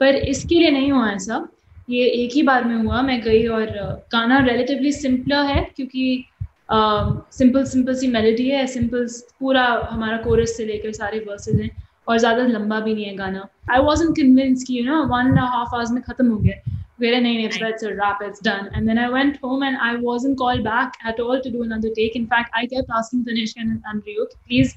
पर 0.00 0.14
इसके 0.14 0.54
लिए 0.54 0.70
नहीं 0.70 0.90
हुआ 0.92 1.10
ऐसा। 1.12 1.46
ये 1.90 2.06
एक 2.22 2.32
ही 2.34 2.42
बार 2.42 2.64
में 2.64 2.74
हुआ 2.76 3.00
मैं 3.02 3.20
गई 3.22 3.46
और 3.46 3.66
गाना 4.12 4.38
रिलेटिवली 4.38 4.92
सिंपल 4.92 5.34
है 5.46 5.60
क्योंकि 5.76 6.24
सिंपल 6.70 7.64
सिंपल 7.64 7.94
सी 7.94 8.06
मेलोडी 8.06 8.48
है 8.48 8.66
सिंपल 8.66 9.06
पूरा 9.40 9.64
हमारा 9.90 10.16
कोरस 10.16 10.56
से 10.56 10.64
लेकर 10.64 10.92
सारे 10.92 11.18
वर्सेज 11.28 11.60
हैं। 11.60 11.70
और 12.08 12.18
ज़्यादा 12.18 12.46
लंबा 12.46 12.80
भी 12.80 12.94
नहीं 12.94 13.04
है 13.04 13.14
गाना 13.16 13.48
आई 13.72 13.80
वॉज़ 13.84 14.02
इन 14.04 14.12
कन्विंस 14.20 14.64
की 14.64 14.78
you 14.78 14.84
know 14.84 15.04
one 15.14 15.26
and 15.28 15.38
half 15.38 15.74
hours 15.74 15.90
में 15.92 16.02
खत्म 16.02 16.30
हो 16.30 16.38
गया 16.38 16.76
Where 17.02 17.18
नहीं 17.22 17.48
it's 17.48 17.84
a 17.84 17.94
wrap, 17.94 18.22
it's 18.26 18.40
done. 18.44 18.68
And 18.74 18.88
then 18.88 18.98
I 18.98 19.08
went 19.08 19.36
home 19.42 19.62
and 19.62 19.76
I 19.88 19.90
wasn't 20.04 20.36
called 20.38 20.64
back 20.64 20.96
at 21.10 21.20
all 21.24 21.40
to 21.40 21.50
do 21.56 21.62
another 21.62 21.90
take. 21.98 22.16
In 22.20 22.26
fact, 22.26 22.56
I 22.60 22.66
kept 22.72 22.88
asking 23.00 23.24
Tanishka 23.28 23.60
and, 23.60 23.84
and 23.90 24.02
Ryuk, 24.08 24.32
please 24.48 24.72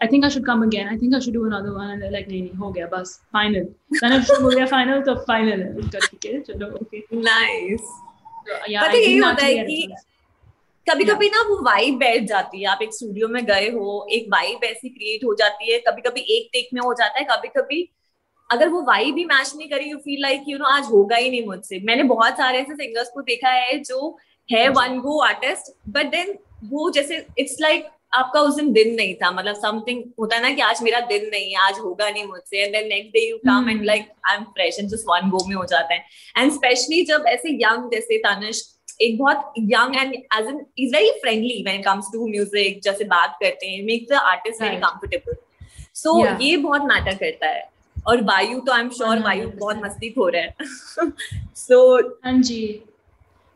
I 0.00 0.06
think 0.06 0.24
I 0.24 0.28
should 0.28 0.44
come 0.44 0.62
again. 0.62 0.88
I 0.88 0.96
think 0.98 1.14
I 1.14 1.20
should 1.20 1.34
do 1.34 1.44
another 1.44 1.72
one. 1.72 1.90
And 1.90 2.02
they're 2.02 2.10
like, 2.10 2.28
नहीं 2.28 2.42
नहीं 2.42 2.56
हो 2.58 2.70
गया 2.72 2.86
बस 2.92 3.20
final. 3.36 3.68
Then 4.00 4.12
I 4.12 4.20
should 4.20 4.42
हो 4.42 4.50
गया 4.50 4.66
final 4.68 5.04
तो 5.06 5.14
final 5.26 5.62
है 5.62 5.72
है 6.24 6.40
चलो 6.42 6.70
okay. 6.80 7.02
Nice. 7.28 7.88
So, 8.48 8.58
yeah, 8.68 8.82
पता 8.82 8.98
यही 8.98 9.16
होता 9.18 9.44
है 9.44 9.64
कि 9.64 9.88
कभी 10.86 11.04
कभी 11.04 11.28
ना 11.28 11.40
वो 11.48 11.56
वाइब 11.64 11.96
बैठ 11.98 12.24
जाती 12.24 12.60
है 12.60 12.66
आप 12.70 12.82
एक 12.82 12.92
स्टूडियो 12.94 13.28
में 13.28 13.44
गए 13.46 13.68
हो 13.70 14.06
एक 14.12 14.26
वाइब 14.32 14.64
ऐसी 14.64 14.88
क्रिएट 14.88 15.24
हो 15.24 15.34
जाती 15.34 15.72
है 15.72 15.78
कभी 15.86 16.02
कभी 16.02 16.20
एक 16.36 16.48
टेक 16.52 16.68
में 16.74 16.80
हो 16.80 16.92
जाता 16.94 17.18
है 17.18 17.24
कभी 17.30 17.48
कभी 17.56 17.88
अगर 18.50 18.68
वो 18.68 18.82
वाइब 18.82 19.14
भी 19.14 19.24
मैच 19.24 19.52
नहीं 19.56 19.68
करी 19.68 19.90
you 19.90 19.96
feel 19.98 20.22
like 20.22 20.44
you 20.48 20.58
know 20.58 20.64
आज 20.66 20.84
होगा 20.84 21.16
ही 21.16 21.30
नहीं 21.30 21.46
मुझसे। 21.46 21.80
मैंने 21.84 22.02
बहुत 22.04 22.36
सारे 22.38 22.58
ऐसे 22.58 22.74
सिंगर्स 22.74 23.10
को 23.14 23.22
देखा 23.22 23.50
है 23.50 23.78
जो 23.80 24.16
है 24.48 24.68
one 24.70 24.98
go 25.00 25.18
artist 25.24 25.72
but 25.88 26.10
then 26.10 26.34
वो 26.64 26.90
जैसे 26.90 27.24
इट्स 27.38 27.56
लाइक 27.60 27.82
like, 27.82 27.92
आपका 28.14 28.40
उस 28.40 28.54
दिन 28.54 28.72
दिन 28.72 28.94
नहीं 28.94 29.14
था। 29.14 29.30
मतलब 29.30 29.54
समथिंग 29.56 30.02
होता 30.20 30.36
है 30.36 30.42
ना 30.42 30.50
कि 30.50 30.60
आज 30.62 30.82
मेरा 30.82 31.00
दिन 31.08 31.28
नहीं 31.32 31.50
है 31.50 31.58
आज 31.62 31.78
होगा 31.78 32.10
नहीं 32.10 32.24
मुझसे 32.26 32.62
and 32.64 32.72
then 32.72 32.88
next 32.88 33.12
day 33.12 33.28
you 33.28 33.36
come 33.46 33.70
and 33.70 33.84
like 33.84 34.08
I 34.28 34.36
am 34.36 34.44
fresh 34.54 34.78
and 34.78 34.88
just 34.90 35.04
one 35.08 35.30
go 35.30 35.44
में 35.48 35.54
हो 35.56 35.64
जाता 35.64 35.94
है। 35.94 36.04
एंड 36.36 36.52
स्पेशली 36.52 37.02
जब 37.04 37.24
ऐसे 37.28 37.54
यंग 37.62 37.90
जैसे 37.92 38.18
तनिष 38.26 38.62
एक 39.01 39.17
बहुत 39.17 39.53
young 39.59 39.95
and 39.95 40.13
as 40.13 40.47
an 40.47 40.65
is 40.79 40.93
very 40.95 41.11
friendly 41.21 41.61
when 41.63 41.79
it 41.79 41.85
comes 41.85 42.09
to 42.13 42.27
music 42.27 42.81
जैसे 42.83 43.05
बात 43.15 43.37
करते 43.41 43.67
हैं 43.67 43.83
make 43.85 44.07
the 44.11 44.21
artist 44.33 44.61
very 44.63 44.77
comfortable 44.85 45.35
so 46.03 46.19
ये 46.41 46.55
बहुत 46.67 46.85
मैटर 46.93 47.15
करता 47.23 47.47
है 47.47 47.69
और 48.07 48.21
वायु 48.23 48.59
तो 48.59 48.71
आई 48.71 48.81
एम 48.81 48.89
श्योर 48.99 49.19
वायु 49.23 49.49
बहुत 49.59 49.83
मस्ती 49.83 50.09
खो 50.09 50.27
रहा 50.35 50.41
है 50.41 51.11
सो 51.65 51.81
हाँ 52.25 52.39
जी 52.41 52.63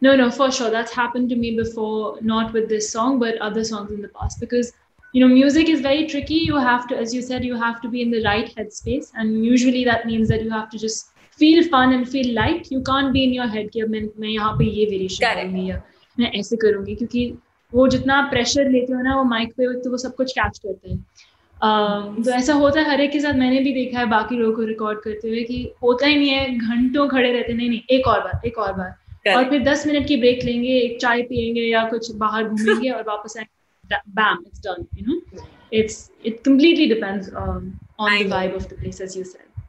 No, 0.01 0.15
no, 0.15 0.29
for 0.29 0.51
sure. 0.51 0.69
That's 0.69 0.93
happened 0.93 1.29
to 1.29 1.35
me 1.35 1.55
before, 1.57 2.17
not 2.21 2.53
with 2.53 2.69
this 2.69 2.91
song, 2.91 3.17
but 3.17 3.38
other 3.39 3.63
songs 3.63 3.91
in 3.91 4.01
the 4.01 4.09
past. 4.09 4.39
Because, 4.39 4.71
you 5.13 5.21
know, 5.21 5.27
music 5.27 5.69
is 5.69 5.81
very 5.81 6.07
tricky. 6.07 6.35
You 6.35 6.57
have 6.57 6.88
to, 6.89 6.97
as 6.97 7.13
you 7.13 7.21
said, 7.21 7.45
you 7.45 7.55
have 7.55 7.81
to 7.81 7.89
be 7.89 8.01
in 8.01 8.12
the 8.12 8.21
right 8.24 8.53
headspace. 8.55 9.12
And 9.15 9.45
usually 9.45 9.83
that 9.85 10.05
means 10.05 10.27
that 10.27 10.43
you 10.43 10.51
have 10.51 10.69
to 10.71 10.77
just 10.77 11.07
feel 11.42 11.64
fun 11.64 11.92
and 11.94 12.06
feel 12.06 12.38
light. 12.38 12.73
You 12.73 12.80
can 12.80 13.12
be 13.12 13.18
in 13.18 13.38
your 13.38 13.56
head 13.56 13.70
कि 13.73 13.80
अब 13.80 13.88
मैं 13.88 14.09
मैं 14.18 14.28
यहाँ 14.28 14.52
पे 14.52 14.64
ये 14.64 14.85
variation 14.85 15.35
करूँगी 15.35 15.70
या 15.70 15.82
मैं 16.20 16.32
ऐसे 16.32 16.56
करूँगी 16.56 16.94
क्योंकि 16.94 17.35
वो 17.75 17.88
जितना 17.88 18.23
प्रेशर 18.23 18.70
लेते 18.70 18.92
हो 18.92 19.00
ना 19.00 19.16
वो 19.16 19.25
माइक 19.25 19.52
पे 19.52 19.80
तो 19.80 19.90
वो 19.90 19.97
सब 19.97 20.14
कुछ 20.14 20.32
कैच 20.32 20.59
करते 20.59 20.90
हैं। 20.90 21.06
Um, 21.54 22.25
तो 22.25 22.30
ऐसा 22.30 22.54
होता 22.54 22.80
है 22.80 22.90
हर 22.90 23.00
एक 23.00 23.11
के 23.11 23.20
साथ 23.20 23.32
मैंने 23.32 23.61
भी 23.61 23.73
देखा 23.73 23.99
है 23.99 24.06
बाकी 24.06 24.37
लोगों 24.37 24.56
को 24.56 24.62
रिकॉर्ड 24.62 25.00
करते 25.00 25.28
हुए 25.28 25.42
कि 25.42 25.73
होता 25.82 26.06
ही 26.06 26.16
नहीं 26.16 26.28
है 26.28 26.59
घंटों 26.59 27.09
खड़े 27.09 27.32
रहते 27.32 27.52
नहीं 27.52 27.68
नहीं 27.68 27.80
एक 27.90 28.06
और 28.06 28.20
बार 28.20 28.40
एक 28.47 28.59
और 28.59 28.73
बार। 28.73 29.35
और 29.37 29.50
फिर 29.50 29.62
दस 29.62 29.87
मिनट 29.87 30.06
की 30.06 30.16
ब्रेक 30.16 30.44
लेंगे 30.44 30.76
एक 30.78 31.00
चाय 31.00 31.23
पियेंगे 31.23 31.62
या 31.62 31.85
कुछ 31.85 32.14
बाहर 32.14 32.44
घूमेंगे 32.44 32.90
और 32.90 33.02
वापस 33.02 33.35
आएँगे 33.38 33.61
bam 34.16 34.37
it's 34.47 34.61
done 34.61 34.87
you 34.97 35.04
know? 35.06 35.42
It's 35.73 36.11
it 36.25 36.44
completely 36.44 36.87
depends 36.87 37.28
um, 37.35 37.80
on 37.99 38.18
the 38.18 38.25
vibe 38.25 38.54
of 38.54 38.68
the 38.68 38.76
place 38.76 39.00
as 39.00 39.16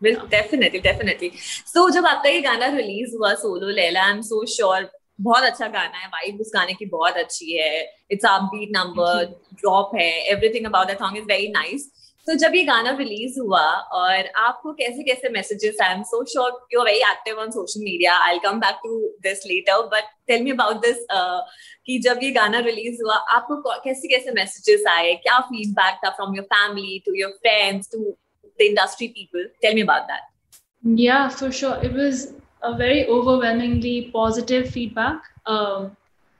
definitely, 0.01 0.81
definitely. 0.81 1.31
So 1.74 1.89
जब 1.91 2.05
आपका 2.05 2.29
ये 2.29 2.41
गाना 2.41 2.67
रिलीज़ 2.75 3.15
हुआ 3.17 3.34
solo 3.41 3.70
Laila 3.70 4.03
I 4.03 4.12
am 4.12 4.22
so 4.22 4.46
sure 4.55 4.89
बहुत 5.22 5.43
अच्छा 5.43 5.67
गाना 5.67 5.98
है 5.98 6.08
वाइब 6.08 6.39
उस 6.41 6.51
गाने 6.53 6.74
की 6.74 6.86
बहुत 6.86 7.17
अच्छी 7.17 7.51
है। 7.51 7.81
It's 8.12 8.25
up 8.25 8.50
beat 8.53 8.70
number 8.77 9.25
drop 9.53 9.91
है 9.96 10.12
everything 10.31 10.65
about 10.65 10.88
that 10.88 11.00
song 11.00 11.17
is 11.17 11.25
very 11.25 11.48
nice 11.51 11.91
तो 12.27 12.34
जब 12.36 12.55
ये 12.55 12.63
गाना 12.63 12.91
रिलीज़ 12.98 13.39
हुआ 13.39 13.62
और 14.00 14.27
आपको 14.38 14.74
कैसे 14.74 15.03
कैसे 15.03 15.29
messages 15.29 15.81
I 15.84 15.93
am 15.93 16.01
so 16.10 16.24
sure 16.31 16.67
you 16.74 16.79
are 16.79 16.86
very 16.86 17.00
active 17.12 17.39
on 17.41 17.51
social 17.51 17.84
media 17.84 18.17
I 18.25 18.39
come 18.39 18.60
back 18.60 18.79
to 18.84 18.98
this 19.24 19.46
later 19.46 19.86
but 19.93 20.10
tell 20.27 20.43
me 20.43 20.51
about 20.51 20.81
this 20.86 21.05
कि 21.12 22.00
जब 22.08 22.20
ये 22.24 22.31
गाना 22.31 22.60
रिलीज़ 22.70 23.01
हुआ 23.03 23.15
आपको 23.38 23.62
कैसे 23.84 24.08
कैसे 24.08 24.31
मैसेजेस 24.31 24.84
आए? 24.89 25.13
क्या 25.24 25.39
फीडबैक 25.51 26.00
था 26.05 26.10
from 26.10 26.36
your 26.36 26.46
family 26.53 27.00
to 27.05 27.13
your 27.22 27.31
friends 27.41 27.89
to 27.93 28.17
The 28.61 28.62
industry 28.62 29.09
people 29.19 29.49
tell 29.62 29.75
me 29.75 29.83
about 29.83 30.02
that 30.12 30.99
yeah 31.00 31.26
for 31.38 31.50
sure 31.61 31.87
it 31.87 31.97
was 31.97 32.26
a 32.66 32.71
very 32.78 33.00
overwhelmingly 33.14 33.90
positive 34.12 34.64
feedback 34.76 35.26
um, 35.55 35.83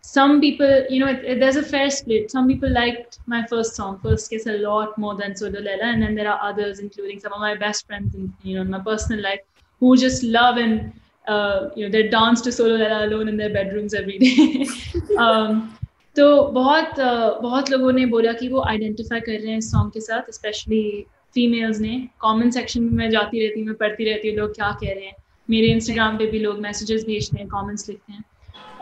some 0.07 0.41
people, 0.41 0.87
you 0.89 1.01
know, 1.01 1.09
it, 1.09 1.25
it, 1.25 1.41
there's 1.41 1.57
a 1.57 1.63
fair 1.63 1.91
split. 1.91 2.31
Some 2.31 2.47
people 2.47 2.71
liked 2.71 3.19
my 3.27 3.45
first 3.47 3.75
song, 3.75 3.99
First 4.03 4.31
Kiss, 4.31 4.47
a 4.47 4.59
lot 4.59 4.97
more 4.97 5.17
than 5.17 5.33
Sodolela. 5.33 5.83
And 5.83 6.03
then 6.03 6.15
there 6.15 6.31
are 6.33 6.41
others, 6.49 6.79
including 6.79 7.19
some 7.19 7.33
of 7.33 7.41
my 7.41 7.55
best 7.57 7.87
friends 7.87 8.15
in, 8.15 8.33
you 8.43 8.55
know, 8.55 8.63
in 8.63 8.71
my 8.71 8.79
personal 8.79 9.23
life, 9.23 9.41
who 9.81 9.97
just 9.97 10.23
love 10.23 10.59
and, 10.59 10.93
uh, 11.27 11.71
you 11.75 11.85
know, 11.85 11.91
they 11.91 12.09
dance 12.09 12.41
to 12.43 12.51
Sodolela 12.51 13.05
alone 13.07 13.29
in 13.29 13.37
their 13.37 13.53
bedrooms 13.53 13.95
every 13.95 14.19
day. 14.19 14.69
um, 15.19 15.73
तो 16.17 16.27
बहुत 16.53 16.95
बहुत 17.43 17.71
लोगों 17.71 17.93
ने 17.93 18.05
बोला 18.13 18.33
कि 18.33 18.49
वो 18.49 18.63
identify 18.69 19.21
कर 19.21 19.33
रहे 19.33 19.51
हैं 19.51 19.59
इस 19.59 19.71
सॉन्ग 19.71 19.93
के 19.93 20.01
साथ 20.01 20.31
स्पेशली 20.33 20.87
फीमेल्स 21.36 21.80
ने 21.80 21.98
कमेंट 22.22 22.54
सेक्शन 22.54 22.84
में 22.84 22.92
मैं 22.94 23.10
जाती 23.10 23.46
रहती 23.46 23.60
हूँ 23.60 23.68
मैं 23.68 23.76
पढ़ती 23.78 24.12
रहती 24.12 24.30
हूँ 24.30 24.38
लोग 24.38 24.56
क्या 24.56 24.72
कह 24.82 24.94
रहे 24.94 25.06
हैं। 25.06 25.16
मेरे 25.50 25.68
इंस्टाग्राम 25.68 26.18
पे 26.18 26.26
भी 26.32 26.40
लोग 26.40 26.60
मैसेजेस 26.62 27.06
भेजते 27.06 27.40
हैं 27.40 27.48
कमेंट्स 27.48 27.90
लिखते 27.90 28.14
हैं। 28.14 28.24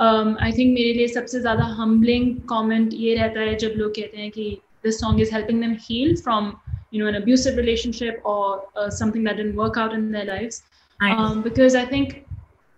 आई 0.02 0.52
um, 0.52 0.58
थिंक 0.58 0.74
मेरे 0.74 0.94
लिए 0.94 1.08
सबसे 1.08 1.40
ज़्यादा 1.40 1.64
हम्बलिंग 1.78 2.36
कमेंट 2.50 2.94
ये 2.94 3.16
रहता 3.16 3.40
है 3.40 3.56
जब 3.56 3.74
लोग 3.78 3.92
कहते 3.96 4.18
हैं 4.18 4.30
कि 4.32 4.46
this 4.84 5.00
song 5.00 5.22
is 5.22 5.34
helping 5.34 5.62
them 5.64 5.76
heal 5.82 6.16
from 6.16 6.52
you 6.94 7.04
know 7.04 7.10
an 7.10 7.16
abusive 7.16 7.58
relationship 7.58 8.22
और 8.26 8.90
something 8.92 9.28
that 9.28 9.40
in 9.40 9.52
work 9.56 9.78
out 9.78 9.94
in 9.94 10.12
their 10.12 10.26
life 10.26 11.42
because 11.44 11.78
I 11.78 11.86
think 11.86 12.14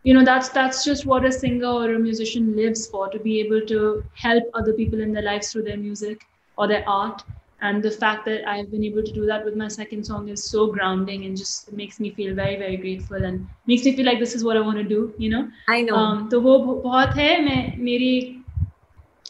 you 0.05 0.13
know 0.13 0.21
that's 0.21 0.53
that's 0.53 0.85
just 0.85 1.07
what 1.07 1.25
a 1.25 1.29
singer 1.29 1.67
और 1.67 1.93
a 1.95 1.99
musician 1.99 2.53
lives 2.55 2.89
for 2.91 3.09
to 3.09 3.19
be 3.23 3.39
able 3.39 3.65
to 3.69 3.93
help 4.25 4.51
other 4.55 4.71
people 4.77 5.01
in 5.01 5.13
the 5.13 5.23
life 5.23 5.43
through 5.51 5.61
their 5.61 5.77
music 5.77 6.23
और 6.57 6.67
their 6.67 6.83
art 6.89 7.21
and 7.60 7.82
the 7.82 7.90
fact 7.90 8.26
that 8.26 8.46
I've 8.46 8.70
been 8.70 8.84
able 8.84 9.02
to 9.02 9.12
do 9.12 9.26
that 9.26 9.44
with 9.44 9.56
my 9.56 9.68
second 9.68 10.04
song 10.04 10.28
is 10.28 10.44
so 10.44 10.66
grounding 10.66 11.24
and 11.24 11.36
just 11.36 11.72
makes 11.72 11.98
me 11.98 12.10
feel 12.10 12.34
very 12.34 12.56
very 12.56 12.76
grateful 12.76 13.24
and 13.24 13.46
makes 13.66 13.84
me 13.84 13.96
feel 13.96 14.06
like 14.06 14.18
this 14.18 14.34
is 14.34 14.44
what 14.44 14.56
I 14.56 14.60
want 14.60 14.78
to 14.78 14.84
do 14.84 15.14
you 15.18 15.30
know 15.30 15.48
I 15.68 15.80
know 15.82 15.96
um, 15.96 16.28
तो 16.30 16.40
वो 16.40 16.58
बहुत 16.58 17.16
है 17.16 17.40
मैं 17.44 17.76
मेरी 17.84 18.12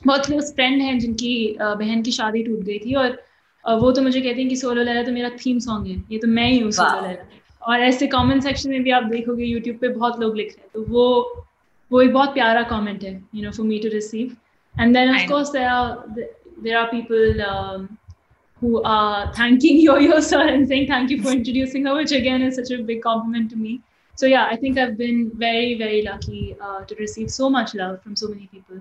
बहुत 0.07 0.27
close 0.27 0.53
friend 0.55 0.83
हैं 0.83 0.99
जिनकी 0.99 1.35
बहन 1.61 2.03
की 2.03 2.13
शादी 2.13 2.43
टूट 2.45 2.61
गई 2.65 2.79
थी 2.79 2.95
और 2.95 3.19
वो 3.65 3.91
तो 3.93 4.03
मुझे 4.03 4.21
कहते 4.21 4.41
हैं 4.41 4.49
कि 4.49 4.57
सोलो 4.57 4.83
लैला 4.83 5.03
तो 5.03 5.13
मेरा 5.13 5.31
थीम 5.45 5.59
सॉन्ग 5.59 5.87
है 5.87 6.03
ये 6.13 6.19
तो 6.19 6.29
मैं 6.29 6.51
ही 6.51 6.59
हूँ 6.59 6.71
सोलो 6.71 7.01
लैला 7.07 7.25
और 7.63 7.81
ऐसे 7.83 8.07
कमेंट 8.07 8.43
सेक्शन 8.43 8.71
में 8.71 8.83
भी 8.83 8.91
आप 8.99 9.05
देखोगे 9.13 9.45
यूट्यूब 9.45 9.77
पे 9.81 9.89
बहुत 9.89 10.21
लोग 10.21 10.37
लिख 10.37 10.55
रहे 10.57 10.63
हैं 10.63 10.71
तो 10.75 10.93
वो 10.93 11.07
वो 11.91 12.03
एक 12.03 12.13
बहुत 12.13 12.35
प्यारा 12.35 12.63
कमेंट 12.75 13.05
है 13.05 13.13
you 13.35 13.43
know 13.45 13.51
for 13.51 13.67
me 13.67 13.79
to 13.79 13.89
receive 13.93 14.37
and 14.75 14.97
then 14.97 15.15
of 15.15 15.29
course 15.29 15.53
there 15.53 15.69
are 15.69 16.35
there 16.59 16.79
are 16.79 16.89
people 16.91 17.41
um, 17.43 17.99
who 18.62 18.82
are 18.84 19.34
thanking 19.34 19.80
Yo-Yo 19.82 20.20
sir 20.20 20.42
and 20.48 20.68
saying 20.68 20.88
thank 20.88 21.10
you 21.10 21.22
for 21.22 21.32
introducing 21.32 21.86
her, 21.86 21.96
which 21.96 22.12
again 22.12 22.44
is 22.44 22.56
such 22.56 22.70
a 22.72 22.84
big 22.84 23.02
compliment 23.02 23.50
to 23.52 23.58
me. 23.58 23.82
So 24.16 24.28
yeah, 24.28 24.46
I 24.46 24.56
think 24.56 24.78
I've 24.78 24.98
been 24.98 25.32
very, 25.34 25.76
very 25.78 26.04
lucky 26.04 26.56
uh, 26.62 26.84
to 26.86 26.96
receive 26.96 27.32
so 27.32 27.50
much 27.50 27.74
love 27.74 28.04
from 28.04 28.16
so 28.16 28.28
many 28.28 28.48
people. 28.48 28.80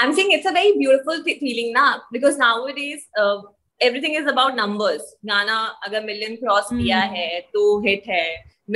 I'm 0.00 0.14
saying 0.14 0.32
it's 0.32 0.46
a 0.46 0.52
very 0.52 0.76
beautiful 0.76 1.22
feeling 1.22 1.72
now 1.72 2.02
because 2.10 2.38
nowadays 2.38 3.06
uh, 3.16 3.42
everything 3.80 4.14
is 4.14 4.26
about 4.26 4.56
numbers. 4.56 5.02
गाना 5.24 5.58
अगर 5.86 6.04
million 6.06 6.36
cross 6.42 6.72
mm. 6.72 6.82
किया 6.82 7.00
है 7.16 7.40
तो 7.54 7.82
hit 7.86 8.08
है, 8.08 8.26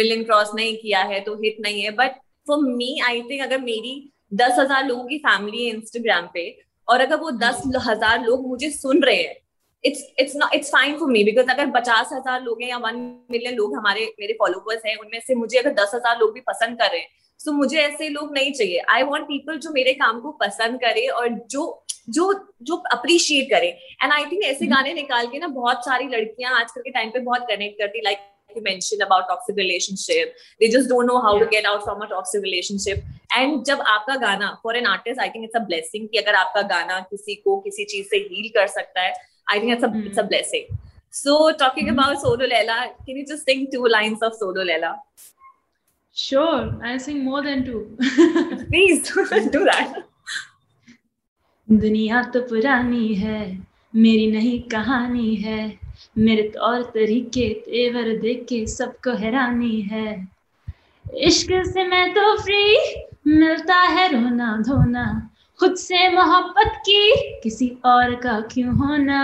million 0.01 0.25
cross 0.25 0.55
नहीं 0.55 0.77
किया 0.83 1.03
है 1.13 1.21
तो 1.25 1.37
hit 1.43 1.61
नहीं 1.61 1.83
है. 1.83 1.97
But 1.97 2.21
for 2.47 2.61
me, 2.63 3.01
I 3.05 3.23
think 3.29 3.43
अगर 3.43 3.61
मेरी 3.61 3.95
दस 4.35 4.59
हज़ार 4.59 4.87
लोगों 4.87 5.05
की 5.09 5.19
फैमिली 5.19 5.65
है 5.67 5.75
इंस्टाग्राम 5.75 6.29
पे 6.35 6.51
और 6.89 7.01
अगर 7.01 7.17
वो 7.17 7.31
दस 7.31 7.63
हज़ार 7.87 8.25
लोग 8.25 8.47
मुझे 8.49 8.71
सुन 8.71 9.03
रहे 9.03 9.23
हैं 9.23 9.37
it's 9.85 10.03
it's 10.21 10.37
not 10.37 10.55
it's 10.55 10.71
fine 10.73 10.99
for 10.99 11.11
me 11.11 11.25
because 11.25 11.51
अगर 11.51 11.71
पचास 11.71 12.11
हज़ार 12.13 12.43
लोग 12.43 12.63
हैं 12.63 12.69
या 12.69 12.79
वन 12.87 12.97
मिलियन 13.31 13.55
लोग 13.55 13.77
हमारे 13.77 14.13
मेरे 14.21 14.37
फॉलोअर्स 14.41 14.83
हैं 14.87 14.97
उनमें 14.97 15.21
से 15.27 15.35
मुझे 15.35 15.59
अगर 15.59 15.73
दस 15.83 15.95
हज़ार 15.95 16.19
लोग 16.19 16.35
भी 16.35 16.41
पसंद 16.49 16.79
कर 16.81 16.91
रहे 16.91 17.01
हैं 17.01 17.09
सो 17.41 17.51
so 17.51 17.57
मुझे 17.57 17.79
ऐसे 17.79 18.09
लोग 18.09 18.33
नहीं 18.35 18.53
चाहिए। 18.53 18.79
आई 18.91 19.03
वॉन्ट 19.03 19.25
पीपल 19.29 19.59
जो 19.59 19.71
मेरे 19.73 19.93
काम 19.95 20.21
को 20.21 20.31
पसंद 20.43 20.81
करे 20.81 21.07
और 21.09 21.29
जो 21.51 21.65
जो 22.09 22.33
जो 22.63 22.77
अप्रिशिएट 22.93 23.51
करे। 23.51 23.69
एंड 24.03 24.13
आई 24.13 24.25
थिंक 24.31 24.43
ऐसे 24.45 24.67
गाने 24.67 24.93
निकाल 24.95 25.27
के 25.27 25.39
ना 25.39 25.47
बहुत 25.57 25.85
सारी 25.85 26.09
लड़कियाँ 26.09 26.61
आजकल 26.61 26.81
के 26.81 26.91
टाइम 26.91 27.11
पे 27.11 27.21
बहुत 27.21 27.47
कनेक्ट 27.51 27.79
करती 27.79 28.01
like 28.05 28.31
you 28.57 28.63
mentioned 28.65 29.03
about 29.05 29.25
toxic 29.29 29.57
relationship. 29.57 30.35
They 30.61 30.67
just 30.73 30.91
don't 30.91 31.09
know 31.11 31.21
how 31.23 31.31
yeah. 31.35 31.45
to 31.45 31.47
get 31.53 31.65
out 31.69 31.81
from 31.85 32.03
a 32.03 32.07
toxic 32.09 32.43
relationship. 32.43 33.01
And 33.39 33.65
जब 33.67 33.81
आपका 33.93 34.15
गाना 34.25 34.51
for 34.63 34.75
an 34.81 34.87
artist 34.87 35.23
I 35.25 35.29
think 35.29 35.49
it's 35.49 35.61
a 35.61 35.63
blessing 35.71 36.09
कि 36.13 36.19
अगर 36.19 36.35
आपका 36.35 36.63
गाना 36.75 36.99
किसी 37.11 37.35
को 37.37 37.57
किसी 37.61 37.85
चीज़ 37.93 38.07
से 38.09 38.21
heal 38.27 38.51
कर 38.57 38.67
सकता 38.75 39.01
है। 39.01 39.15
I 39.49 39.59
think 39.59 39.73
it's 39.73 39.83
a 39.83 39.89
mm. 39.89 40.07
it's 40.07 40.19
a 40.19 40.23
hmm. 40.23 40.29
blessing. 40.29 40.67
So 41.11 41.53
talking 41.53 41.89
mm. 41.89 41.93
about 41.93 42.21
Solo 42.21 42.47
Lela, 42.47 42.91
can 43.07 43.17
you 43.17 43.27
just 43.27 43.45
sing 43.45 43.69
two 43.73 43.87
lines 43.87 44.23
of 44.23 44.35
Solo 44.35 44.63
Lela? 44.63 44.97
Sure, 46.13 46.79
I'll 46.83 46.99
sing 46.99 47.25
more 47.25 47.43
than 47.43 47.65
two. 47.65 47.97
Please 48.71 49.03
do 49.51 49.65
that. 49.71 50.05
दुनिया 51.69 52.23
तो 52.33 52.41
पुरानी 52.49 53.15
है 53.15 53.41
मेरी 53.97 54.27
नई 54.31 54.59
कहानी 54.73 55.35
है 55.35 55.61
मेरे 56.19 56.43
तौर 56.55 56.83
तरीके 56.95 57.49
तेवर 57.65 58.17
देख 58.21 58.45
के 58.49 58.67
सबको 58.67 59.13
हैरानी 59.23 59.81
है 59.93 60.07
इश्क 61.29 61.53
से 61.67 61.85
मैं 61.89 62.13
तो 62.15 62.37
फ्री 62.43 62.65
मिलता 63.27 63.77
है 63.97 64.09
रोना 64.13 64.57
धोना 64.67 65.07
खुद 65.59 65.75
से 65.77 66.09
मोहब्बत 66.09 66.73
की 66.87 67.41
किसी 67.43 67.69
और 67.85 68.15
का 68.23 68.41
क्यों 68.53 68.75
होना 68.77 69.21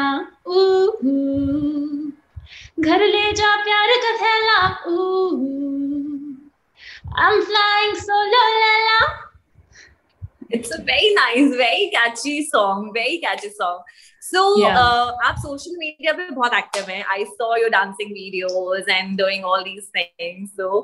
घर 2.80 3.06
ले 3.06 3.32
जा 3.32 3.56
प्यार 3.64 3.96
का 4.04 4.16
थैला 4.22 4.58
I'm 7.12 7.42
flying 7.42 7.96
solo 7.96 8.42
la 8.62 9.00
It's 10.50 10.70
a 10.74 10.82
very 10.82 11.14
nice, 11.14 11.56
very 11.56 11.90
catchy 11.92 12.44
song. 12.44 12.92
Very 12.94 13.18
catchy 13.18 13.50
song. 13.50 13.82
So 14.32 14.40
yeah. 14.58 14.76
uh, 14.78 15.12
आप 15.26 15.36
सोशल 15.42 15.76
मीडिया 15.76 16.12
पे 16.12 16.28
बहुत 16.30 16.52
एक्टिव 16.54 16.84
हैं. 16.88 17.02
I 17.12 17.24
saw 17.26 17.56
your 17.56 17.70
dancing 17.70 18.10
videos 18.12 18.88
and 18.88 19.16
doing 19.18 19.44
all 19.44 19.62
these 19.62 19.88
things 19.96 20.50
so 20.50 20.80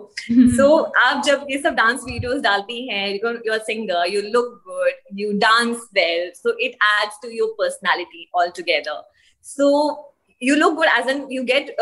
so 0.56 0.66
आप 1.00 1.22
जब 1.26 1.46
ये 1.50 1.58
सब 1.58 1.74
dance 1.74 2.04
videos 2.06 2.40
डालती 2.42 2.80
हैं 2.88 3.08
you 3.08 3.52
are 3.52 3.58
singer 3.66 4.12
you 4.12 4.22
look 4.22 4.48
good 4.68 5.20
you 5.20 5.32
dance 5.38 5.88
well 5.94 6.30
so 6.36 6.56
it 6.58 6.74
adds 6.84 7.18
to 7.22 7.28
your 7.30 7.54
personality 7.58 8.28
all 8.34 8.50
together 8.56 9.02
so 9.46 9.68
you 10.42 10.54
look 10.54 10.74
good 10.74 10.88
as 10.88 11.08
an 11.10 11.26
you 11.30 11.42
get 11.52 11.74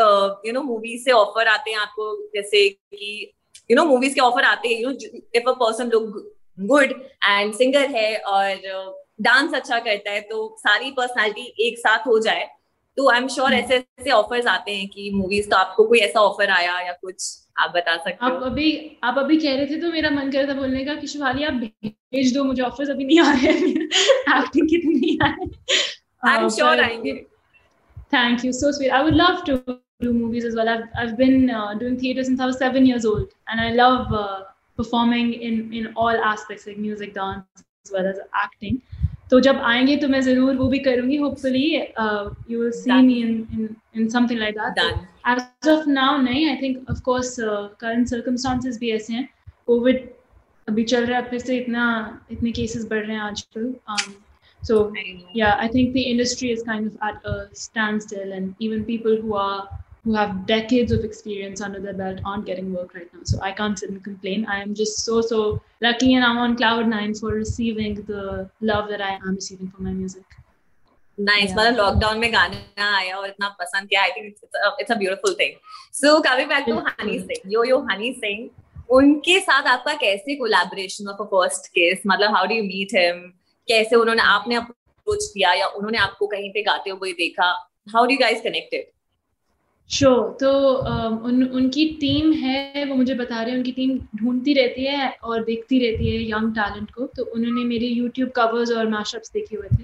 you 0.45 0.53
know 0.53 0.61
movies 0.63 1.03
से 1.03 1.11
offer 1.13 1.47
आते 1.47 1.71
हैं 1.71 1.77
आपको 1.77 2.15
जैसे 2.35 2.67
कि 2.69 3.33
you 3.71 3.77
know 3.77 3.85
movies 3.85 4.15
के 4.15 4.21
offer 4.21 4.43
आते 4.43 4.69
हैं 4.69 4.81
you 4.81 4.89
know 4.89 5.19
if 5.35 5.49
a 5.49 5.53
person 5.63 5.89
look 5.93 6.21
good 6.57 6.93
and 7.23 7.53
singer 7.53 7.89
है 7.95 8.15
और 8.19 9.03
डांस 9.21 9.53
अच्छा 9.53 9.79
करता 9.79 10.11
है 10.11 10.21
तो 10.21 10.55
सारी 10.59 10.91
पर्सनालिटी 10.91 11.67
एक 11.67 11.77
साथ 11.77 12.07
हो 12.07 12.19
जाए 12.19 12.47
तो 12.97 13.09
आई 13.09 13.17
एम 13.17 13.27
श्योर 13.27 13.53
ऐसे 13.53 13.75
ऐसे 13.75 14.11
ऑफर्स 14.11 14.45
आते 14.47 14.75
हैं 14.75 14.87
कि 14.87 15.09
मूवीज़ 15.13 15.49
तो 15.49 15.55
आपको 15.55 15.87
कोई 15.87 15.99
ऐसा 15.99 16.19
ऑफ़र 16.19 16.49
आया 16.49 16.79
या 16.79 16.91
कुछ 16.91 17.27
आप 17.59 17.71
बता 17.75 17.95
सकते 17.97 18.25
आप 18.25 18.43
अभी 18.43 18.97
आप 19.03 19.17
अभी 19.17 19.37
कह 19.37 19.55
रहे 19.55 19.65
थे 19.65 19.79
तो 19.81 19.91
मेरा 19.91 20.09
मन 20.09 20.31
कर 20.31 20.43
रहा 20.43 20.55
था 20.55 20.59
बोलने 20.59 20.85
का 20.85 20.95
कि 20.95 21.07
शिवाली 21.07 21.43
आप 21.43 21.53
भेज 21.53 22.33
दो 22.33 22.43
मुझे 22.43 22.61
ऑफर्स 22.63 22.89
अभी 22.89 23.05
नहीं 23.05 23.19
आ 23.19 23.31
रहे 23.31 23.53
एक्टिंग 24.39 24.67
की 24.69 24.77
नहीं 24.87 25.17
आए 25.27 25.47
आई 26.31 26.43
एम 26.43 26.49
श्योर 26.49 26.81
आएँगे। 26.81 27.13
Thank 28.13 28.45
you 28.45 28.51
so 28.51 28.71
sweet 28.71 28.91
I 28.91 29.03
would 29.03 29.15
love 29.15 29.43
to 29.47 29.57
do 30.03 30.13
movies 30.13 30.45
as 30.45 30.55
well. 30.55 30.69
I've 30.69 30.81
I've 31.01 31.11
been 31.17 31.49
uh, 31.49 31.73
doing 31.73 31.93
theater 31.99 32.23
since 32.23 32.41
I 32.41 32.47
was 32.47 32.57
seven 32.57 32.87
years 32.87 33.05
old, 33.05 33.29
and 33.47 33.61
I 33.61 33.67
love 33.75 34.09
uh, 34.13 34.39
performing 34.79 35.29
in 35.49 35.61
in 35.73 35.85
all 35.95 36.25
aspects 36.31 36.67
like 36.67 36.77
music, 36.77 37.13
dance, 37.13 37.63
as 37.85 37.93
well 37.93 38.09
as 38.09 38.19
acting. 38.41 38.81
तो 39.35 39.39
जब 39.39 39.57
आएँगे 39.63 39.95
तो 39.97 40.07
मैं 40.07 40.19
ज़रूर 40.21 40.55
वो 40.55 40.67
भी 40.67 40.79
करूँगी 40.79 41.15
hopefully 41.17 41.63
you 42.51 42.59
will 42.59 42.71
see 42.71 43.01
me 43.01 43.13
in 43.13 43.31
in 43.53 43.75
in 43.95 44.07
something 44.09 44.39
like 44.39 44.59
that 44.59 44.93
as 45.27 45.69
of 45.69 45.89
now 45.89 46.21
नहीं 46.21 46.47
I 46.49 46.55
think 46.55 46.89
of 46.91 47.01
course 47.01 47.35
current 47.79 48.07
circumstances 48.07 48.77
भी 48.79 48.91
ऐसे 48.91 49.13
हैं। 49.13 49.27
कोविड 49.67 50.07
अभी 50.69 50.83
चल 50.83 51.05
रहा 51.05 51.19
है 51.19 51.29
फिर 51.29 51.39
से 51.39 51.57
इतना 51.57 51.87
इतने 52.31 52.51
केसेस 52.51 52.87
बढ़ 52.89 53.05
रहे 53.05 53.15
हैं 53.15 53.23
आजकल 53.23 53.73
so 54.61 54.75
yeah 55.35 55.57
i 55.63 55.67
think 55.67 55.91
the 55.93 56.03
industry 56.11 56.51
is 56.51 56.61
kind 56.63 56.87
of 56.87 56.93
at 57.07 57.27
a 57.31 57.33
standstill 57.63 58.31
and 58.31 58.63
even 58.67 58.85
people 58.85 59.17
who 59.17 59.35
are 59.35 59.67
who 60.04 60.14
have 60.14 60.46
decades 60.46 60.92
of 60.92 61.04
experience 61.04 61.60
under 61.60 61.80
their 61.80 61.94
belt 61.94 62.20
aren't 62.24 62.46
getting 62.46 62.72
work 62.72 62.94
right 62.94 63.08
now. 63.12 63.20
So 63.24 63.40
I 63.42 63.52
can't 63.52 63.78
sit 63.78 63.90
and 63.90 64.02
complain. 64.02 64.46
I 64.46 64.60
am 64.62 64.74
just 64.74 65.04
so, 65.04 65.20
so 65.20 65.62
lucky 65.82 66.14
and 66.14 66.24
I'm 66.24 66.38
on 66.38 66.56
cloud 66.56 66.88
nine 66.88 67.14
for 67.14 67.32
receiving 67.32 67.94
the 68.12 68.48
love 68.60 68.88
that 68.88 69.02
I 69.02 69.14
am 69.16 69.34
receiving 69.34 69.70
from 69.70 69.84
my 69.84 69.92
music. 69.92 70.24
Nice. 71.18 71.50
Yeah. 71.50 71.56
मतलब 71.56 71.76
lockdown 71.76 72.18
में 72.18 72.32
गाना 72.32 72.96
आया 72.96 73.16
और 73.16 73.28
इतना 73.28 73.48
पसंद 73.60 73.88
किया 73.88 74.02
I 74.02 74.10
think 74.10 74.26
it's 74.80 74.90
a 74.90 74.94
beautiful 74.98 75.34
thing 75.40 75.56
so 75.94 76.20
coming 76.26 76.48
back 76.48 76.64
to 76.66 76.76
Honey 76.86 77.18
Singh 77.20 77.52
yo 77.54 77.64
yo 77.64 77.78
Honey 77.90 78.12
Singh 78.20 78.48
उनके 78.98 79.38
साथ 79.40 79.66
आपका 79.72 79.94
कैसे 80.04 80.36
collaboration 80.36 81.08
of 81.08 81.20
a 81.20 81.24
first 81.32 81.66
case 81.74 82.02
मतलब 82.06 82.34
how 82.36 82.46
do 82.46 82.54
you 82.54 82.62
meet 82.70 82.94
him 82.96 83.20
कैसे 83.68 83.96
उन्होंने 83.96 84.22
आपने 84.36 84.54
अप्रोच 84.62 85.26
किया 85.34 85.52
या 85.54 85.66
उन्होंने 85.80 85.98
आपको 86.06 86.26
कहीं 86.26 86.50
पे 86.52 86.62
गाते 86.70 86.90
हुए 86.90 87.12
देखा 87.20 87.50
how 87.94 88.06
do 88.06 88.12
you 88.12 88.18
guys 88.20 88.40
connected 88.48 88.88
so 89.89 90.11
तो 90.39 90.51
उन 91.27 91.43
उनकी 91.43 91.85
टीम 91.99 92.31
है 92.33 92.85
वो 92.85 92.95
मुझे 92.95 93.13
बता 93.13 93.41
रहे 93.41 93.51
हैं 93.51 93.57
उनकी 93.57 93.71
टीम 93.71 93.97
ढूंढती 94.21 94.53
रहती 94.53 94.85
है 94.85 95.09
और 95.23 95.43
देखती 95.43 95.79
रहती 95.79 96.09
है 96.09 96.23
यंग 96.29 96.53
टैलेंट 96.55 96.91
को। 96.91 97.05
तो 97.07 97.23
उन्होंने 97.25 97.63
मेरे 97.63 97.87
यूट्यूब 97.87 98.29
कवर्स 98.35 98.71
और 98.71 98.87
मैशअप्स 98.87 99.31
देखे 99.33 99.55
हुए 99.55 99.67
थे। 99.67 99.83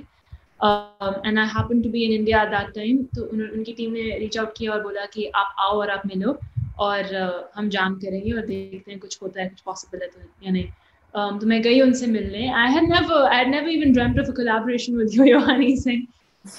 And 1.28 1.40
I 1.40 1.46
happen 1.48 1.82
to 1.82 1.90
be 1.90 2.04
in 2.06 2.12
India 2.12 2.44
that 2.46 2.74
time 2.76 3.04
तो 3.16 3.24
उन, 3.24 3.42
उनकी 3.42 3.74
टीम 3.74 3.92
ने 3.92 4.18
रीच 4.20 4.38
आउट 4.38 4.54
किया 4.58 4.72
और 4.72 4.82
बोला 4.84 5.06
कि 5.14 5.26
आप 5.36 5.56
आओ 5.60 5.80
और 5.80 5.90
आप 5.90 6.06
मिलो 6.08 6.38
और 6.80 7.04
uh, 7.04 7.58
हम 7.58 7.70
जाम 7.70 7.96
करेंगे 7.96 8.32
और 8.32 8.46
देखते 8.46 8.92
हैं 8.92 9.00
कुछ 9.00 9.18
होता 9.22 9.42
है 9.42 9.48
कुछ 9.50 9.62
पॉसिबल 9.62 10.02
है 10.02 10.08
तो 10.08 10.46
या 10.46 10.52
नहीं। 10.52 10.66
Um, 11.14 11.40
तो 11.42 11.48
मैं 11.48 11.62
गई 11.62 11.82
उनसे 11.82 12.08
मिलने। 12.08 12.48
I 12.54 12.72
had 12.74 12.90
never 12.90 13.24
I 13.24 13.38
had 13.38 13.48
never 13.48 13.70
even 13.70 13.94
dreamed 13.94 14.20
of 14.20 14.28
a 14.28 14.34
collaboration 14.34 14.96
with 14.98 15.28
Yohani 15.28 15.76
Singh 15.78 16.06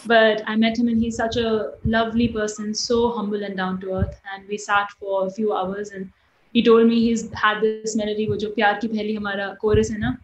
but 0.06 0.42
I 0.46 0.56
met 0.56 0.78
him 0.78 0.88
and 0.88 1.00
he's 1.00 1.16
such 1.16 1.36
a 1.36 1.72
lovely 1.84 2.28
person, 2.28 2.74
so 2.74 3.10
humble 3.10 3.42
and 3.42 3.56
down 3.56 3.80
to 3.80 3.94
earth. 3.94 4.20
And 4.32 4.48
we 4.48 4.58
sat 4.58 4.90
for 4.98 5.26
a 5.26 5.30
few 5.30 5.52
hours 5.52 5.90
and 5.90 6.10
he 6.54 6.62
told 6.62 6.86
me 6.86 7.00
he's 7.00 7.30
had 7.32 7.60
this 7.60 7.96
melody 7.96 8.26
वो 8.28 8.36
जो 8.36 8.50
प्यार 8.54 8.78
की 8.78 8.88
पहली 8.88 9.14
हमारा 9.14 9.48
coarse 9.60 9.90
है 9.90 9.98
ना 9.98 10.16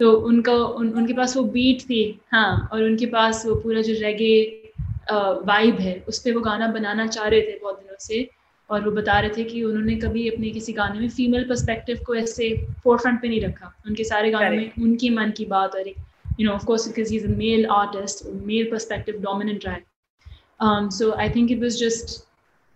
तो 0.00 0.12
उनका 0.30 0.52
उन, 0.52 0.90
उनके 0.92 1.12
पास 1.12 1.36
वो 1.36 1.42
बीट 1.44 1.82
थी 1.90 2.20
हाँ 2.32 2.68
और 2.72 2.82
उनके 2.82 3.06
पास 3.06 3.44
वो 3.46 3.54
पूरा 3.54 3.82
जो 3.82 3.92
रेगे 4.00 4.34
वाइब 5.46 5.78
है 5.80 6.04
उस 6.08 6.18
पर 6.18 6.34
वो 6.34 6.40
गाना 6.40 6.66
बनाना 6.72 7.06
चाह 7.06 7.28
रहे 7.28 7.40
थे 7.40 7.58
बहुत 7.62 7.78
दिनों 7.80 7.96
से। 8.00 8.28
और 8.70 8.84
वो 8.84 8.90
बता 8.90 9.18
रहे 9.20 9.30
थे 9.36 9.44
कि 9.44 9.62
उन्होंने 9.64 9.94
कभी 9.96 10.28
अपने 10.28 10.50
किसी 10.50 10.72
गाने 10.72 10.98
में 11.00 11.08
फीमेल 11.08 11.44
पर्सपेक्टिव 11.48 12.00
को 12.06 12.14
ऐसे 12.14 12.48
फोर 12.84 12.98
फ्रंट 12.98 13.20
पे 13.22 13.28
नहीं 13.28 13.40
रखा। 13.40 13.72
उनके 13.86 14.04
सारे 14.04 14.30
गाने 14.30 14.56
में 14.56 14.72
उनकी 14.82 15.10
मन 15.10 15.30
की 15.36 15.44
बात 15.44 15.74
और 15.74 15.88
एक 15.88 15.96
you 16.37 16.47
know, 16.47 16.53
of 16.53 16.65
course, 16.65 16.87
because 16.87 17.09
he's 17.09 17.25
a 17.25 17.29
male 17.29 17.71
artist, 17.71 18.25
male 18.25 18.69
perspective 18.69 19.21
dominant 19.21 19.61
track. 19.61 19.85
Um, 20.59 20.89
so 20.91 21.15
I 21.15 21.29
think 21.29 21.51
it 21.51 21.59
was 21.59 21.79
just 21.79 22.25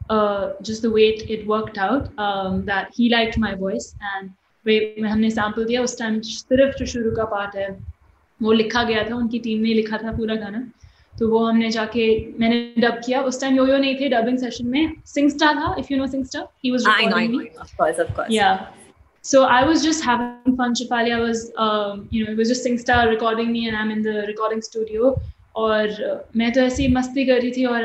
uh, 0.10 0.54
just 0.62 0.82
the 0.82 0.92
way 0.92 1.10
it, 1.10 1.30
it 1.30 1.48
worked 1.48 1.78
out 1.78 2.18
um, 2.18 2.66
that 2.66 2.94
he 2.94 3.10
liked 3.10 3.38
my 3.38 3.56
voice 3.56 3.96
and 4.14 4.32
वे 4.66 4.78
हमने 5.02 5.30
sample 5.32 5.66
दिया 5.66 5.82
उस 5.82 5.98
time 6.00 6.20
सिर्फ 6.30 6.78
जो 6.80 6.86
शुरू 6.94 7.12
का 7.16 7.26
part 7.34 7.56
है 7.56 7.68
वो 8.40 8.52
लिखा 8.52 8.84
गया 8.84 9.04
था 9.10 9.16
उनकी 9.16 9.40
टीम 9.46 9.62
ने 9.62 9.74
लिखा 9.74 9.98
था 9.98 10.12
पूरा 10.18 10.36
गाना 10.42 10.64
तो 11.20 11.30
वो 11.30 11.46
हमने 11.46 11.70
जाके 11.72 12.08
मैंने 12.40 12.58
डब 12.82 13.00
किया 13.06 13.22
उस 13.30 13.42
टाइम 13.42 13.56
योयो 13.58 13.78
नहीं 13.78 13.96
थे 14.00 14.10
डबिंग 14.10 14.38
सेशन 14.40 14.68
में 14.74 14.96
सिंगस्टार 15.14 15.56
था 15.60 15.76
if 15.80 15.92
you 15.92 15.98
know 15.98 16.08
Singstar 16.08 16.48
he 16.66 16.72
was 16.72 16.88
recording 16.88 17.36
me 17.36 17.48
of 17.62 17.74
course 17.78 18.00
of 18.00 18.16
course 18.16 18.32
yeah 18.34 18.52
so 19.23 19.45
I 19.45 19.65
was 19.65 19.83
just 19.83 20.05
having 20.05 20.57
fun, 20.57 20.75
Shafali. 20.75 21.15
I 21.15 21.21
was, 21.21 21.53
um, 21.57 22.09
you 22.11 22.25
know, 22.25 22.33
it 22.33 22.37
was 22.37 22.49
just 22.49 22.67
SingStar 22.67 23.09
recording 23.09 23.53
me, 23.53 23.69
and 23.69 23.77
I'm 23.77 23.91
in 23.91 24.03
the 24.03 24.25
recording 24.29 24.63
studio. 24.63 25.15
और 25.55 25.89
uh, 25.89 26.17
मैं 26.37 26.53
तो 26.53 26.61
ऐसे 26.61 26.83
ही 26.83 26.93
मस्ती 26.93 27.25
कर 27.27 27.41
रही 27.41 27.51
थी 27.57 27.65
और 27.65 27.85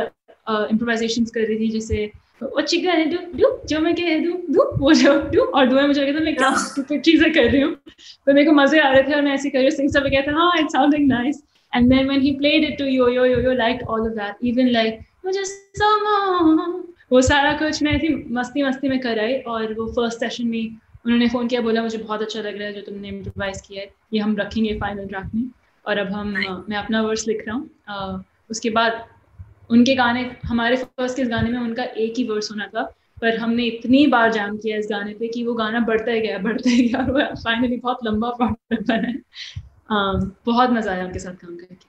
improvisation 0.72 1.26
uh, 1.26 1.32
कर 1.32 1.42
रही 1.48 1.60
थी 1.60 1.70
जैसे 1.72 2.06
वो 2.44 2.62
चिकन 2.62 3.10
डू 3.10 3.18
डू 3.38 3.48
जो 3.70 3.80
मैं 3.80 3.94
कह 3.96 4.20
दू 4.26 4.34
दू 4.54 4.64
वो 4.80 4.94
जो 4.94 5.14
डू. 5.32 5.42
और 5.42 5.68
दुआ 5.70 5.86
मुझे 5.88 6.02
लगा 6.02 6.20
था 6.20 6.24
मैं 6.24 6.36
क्या 6.38 6.54
स्टूपिड 6.64 7.02
चीज़ें 7.04 7.32
कर 7.34 7.50
रही 7.52 7.62
हूँ। 7.62 7.74
तो 7.74 8.34
मेरे 8.34 8.46
को 8.46 8.52
मज़े 8.62 8.80
आ 8.80 8.92
रहे 8.92 9.04
थे 9.04 9.14
और 9.16 9.22
मैं 9.22 9.34
ऐसे 9.34 9.50
कर 9.50 9.58
रही 9.58 9.68
हूँ। 9.68 9.76
सिंग 9.78 9.90
सब 9.90 10.08
कहता 10.12 10.32
हाँ 10.38 10.52
it's 10.60 10.74
sounding 10.74 11.08
nice 11.08 11.44
and 11.76 11.90
then 11.90 12.08
when 12.08 12.22
he 12.22 12.32
played 12.38 12.64
it 12.64 12.78
to 12.80 12.86
Yo 12.86 13.10
Yo 13.10 13.26
Yo 13.26 13.40
Yo 13.42 13.54
like 13.54 13.88
all 13.90 14.08
of 14.08 14.14
that 14.20 14.46
even 14.54 14.70
like 14.80 15.00
मुझे 15.26 15.44
वो 17.12 17.22
सारा 17.22 17.52
कुछ 17.58 17.84
मैं 17.84 17.92
ऐसी 17.96 18.08
मस्ती 18.34 18.64
मस्ती 18.64 18.90
में 18.90 19.00
कर 19.00 19.20
आई 19.20 19.34
और 19.54 19.74
वो 19.74 19.86
फ़र्स्ट 19.96 20.20
सेशन 20.20 20.48
में 20.48 20.78
उन्होंने 21.08 21.28
फ़ोन 21.30 21.48
किया 21.48 21.60
बोला 21.62 21.82
मुझे 21.82 21.98
बहुत 21.98 22.22
अच्छा 22.22 22.40
लग 22.42 22.58
रहा 22.58 22.68
है 22.68 22.74
जो 22.74 22.82
तुमने 22.82 23.08
इम्प्रोवाइज 23.08 23.62
किया 23.62 23.82
है। 23.82 23.90
ये 24.14 24.20
हम 24.20 24.36
रखेंगे 24.38 24.74
फाइनल 24.80 25.08
ट्रैक 25.08 25.30
में 25.36 25.50
और 25.86 25.98
अब 25.98 26.08
हम 26.14 26.28
मैं 26.70 26.78
अपना 26.78 27.02
वर्स 27.02 27.28
लिख 27.28 27.44
रहा 27.48 27.56
हूँ। 27.56 28.24
उसके 28.50 28.70
बाद 28.72 29.06
उनके 29.70 29.96
गाने 29.96 30.24
हमारे 30.46 30.76
फ़र्स्ट 30.78 31.16
के 31.16 31.22
इस 31.22 31.30
गाने 31.30 31.50
में 31.50 31.60
उनका 31.60 31.84
एक 31.84 32.14
ही 32.18 32.24
वर्स 32.24 32.52
होना 32.52 32.68
था 32.68 32.84
पर 33.22 33.38
हमने 33.38 33.64
इतनी 33.66 34.06
बार 34.08 34.32
जाम 34.34 34.58
किया 34.58 34.78
इस 34.78 34.88
गाने 34.90 35.14
पे 35.14 35.28
कि 35.28 35.44
वो 35.46 35.54
गाना 35.56 35.80
बढ़ता 35.88 36.12
ही 36.12 36.22
गया 36.22 36.38
बढ़ता 36.40 36.70
ही 36.70 36.88
गया 36.88 37.06
और 37.06 37.36
फाइनली 37.36 37.78
बहुत 37.78 38.06
लंबा 38.06 38.30
पार्ट 38.40 38.82
बना 38.82 39.08
है। 39.08 39.16
बहुत 40.46 40.70
मज़ा 40.70 40.92
आया 40.92 41.06
उनके 41.06 41.20
साथ 41.20 41.36
काम 41.36 41.56
करके। 41.56 41.87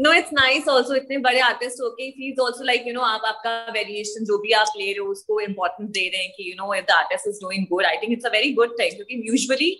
नो 0.00 0.12
इट्स 0.12 0.32
नाइस 0.32 0.68
ऑल्सो 0.68 0.94
इतने 0.94 1.18
बड़े 1.18 1.40
आर्टिस्ट 1.40 1.80
होके 1.80 2.10
feels 2.10 2.38
also 2.40 2.64
like 2.64 2.86
you 2.86 2.92
know 2.94 3.00
आप 3.00 3.24
आपका 3.24 3.72
वेरिएशन 3.72 4.24
जो 4.24 4.38
भी 4.38 4.52
आप 4.52 4.72
ले 4.76 4.84
रहे 4.84 4.98
हो 4.98 5.10
उसको 5.10 5.40
इम्पोर्टेंस 5.40 5.90
दे 5.90 6.08
रहे 6.08 6.22
हैं 6.22 6.30
कि 6.36 6.50
you 6.50 6.54
know 6.56 6.74
if 6.74 6.84
the 6.84 6.90
artist 6.90 7.28
is 7.28 7.40
doing 7.40 7.66
good 7.70 7.84
I 7.84 7.96
think 7.96 8.12
it's 8.12 8.26
a 8.26 8.30
very 8.30 8.52
good 8.52 8.78
thing 8.80 8.94
क्योंकि 8.96 9.22
यूजुअली 9.28 9.76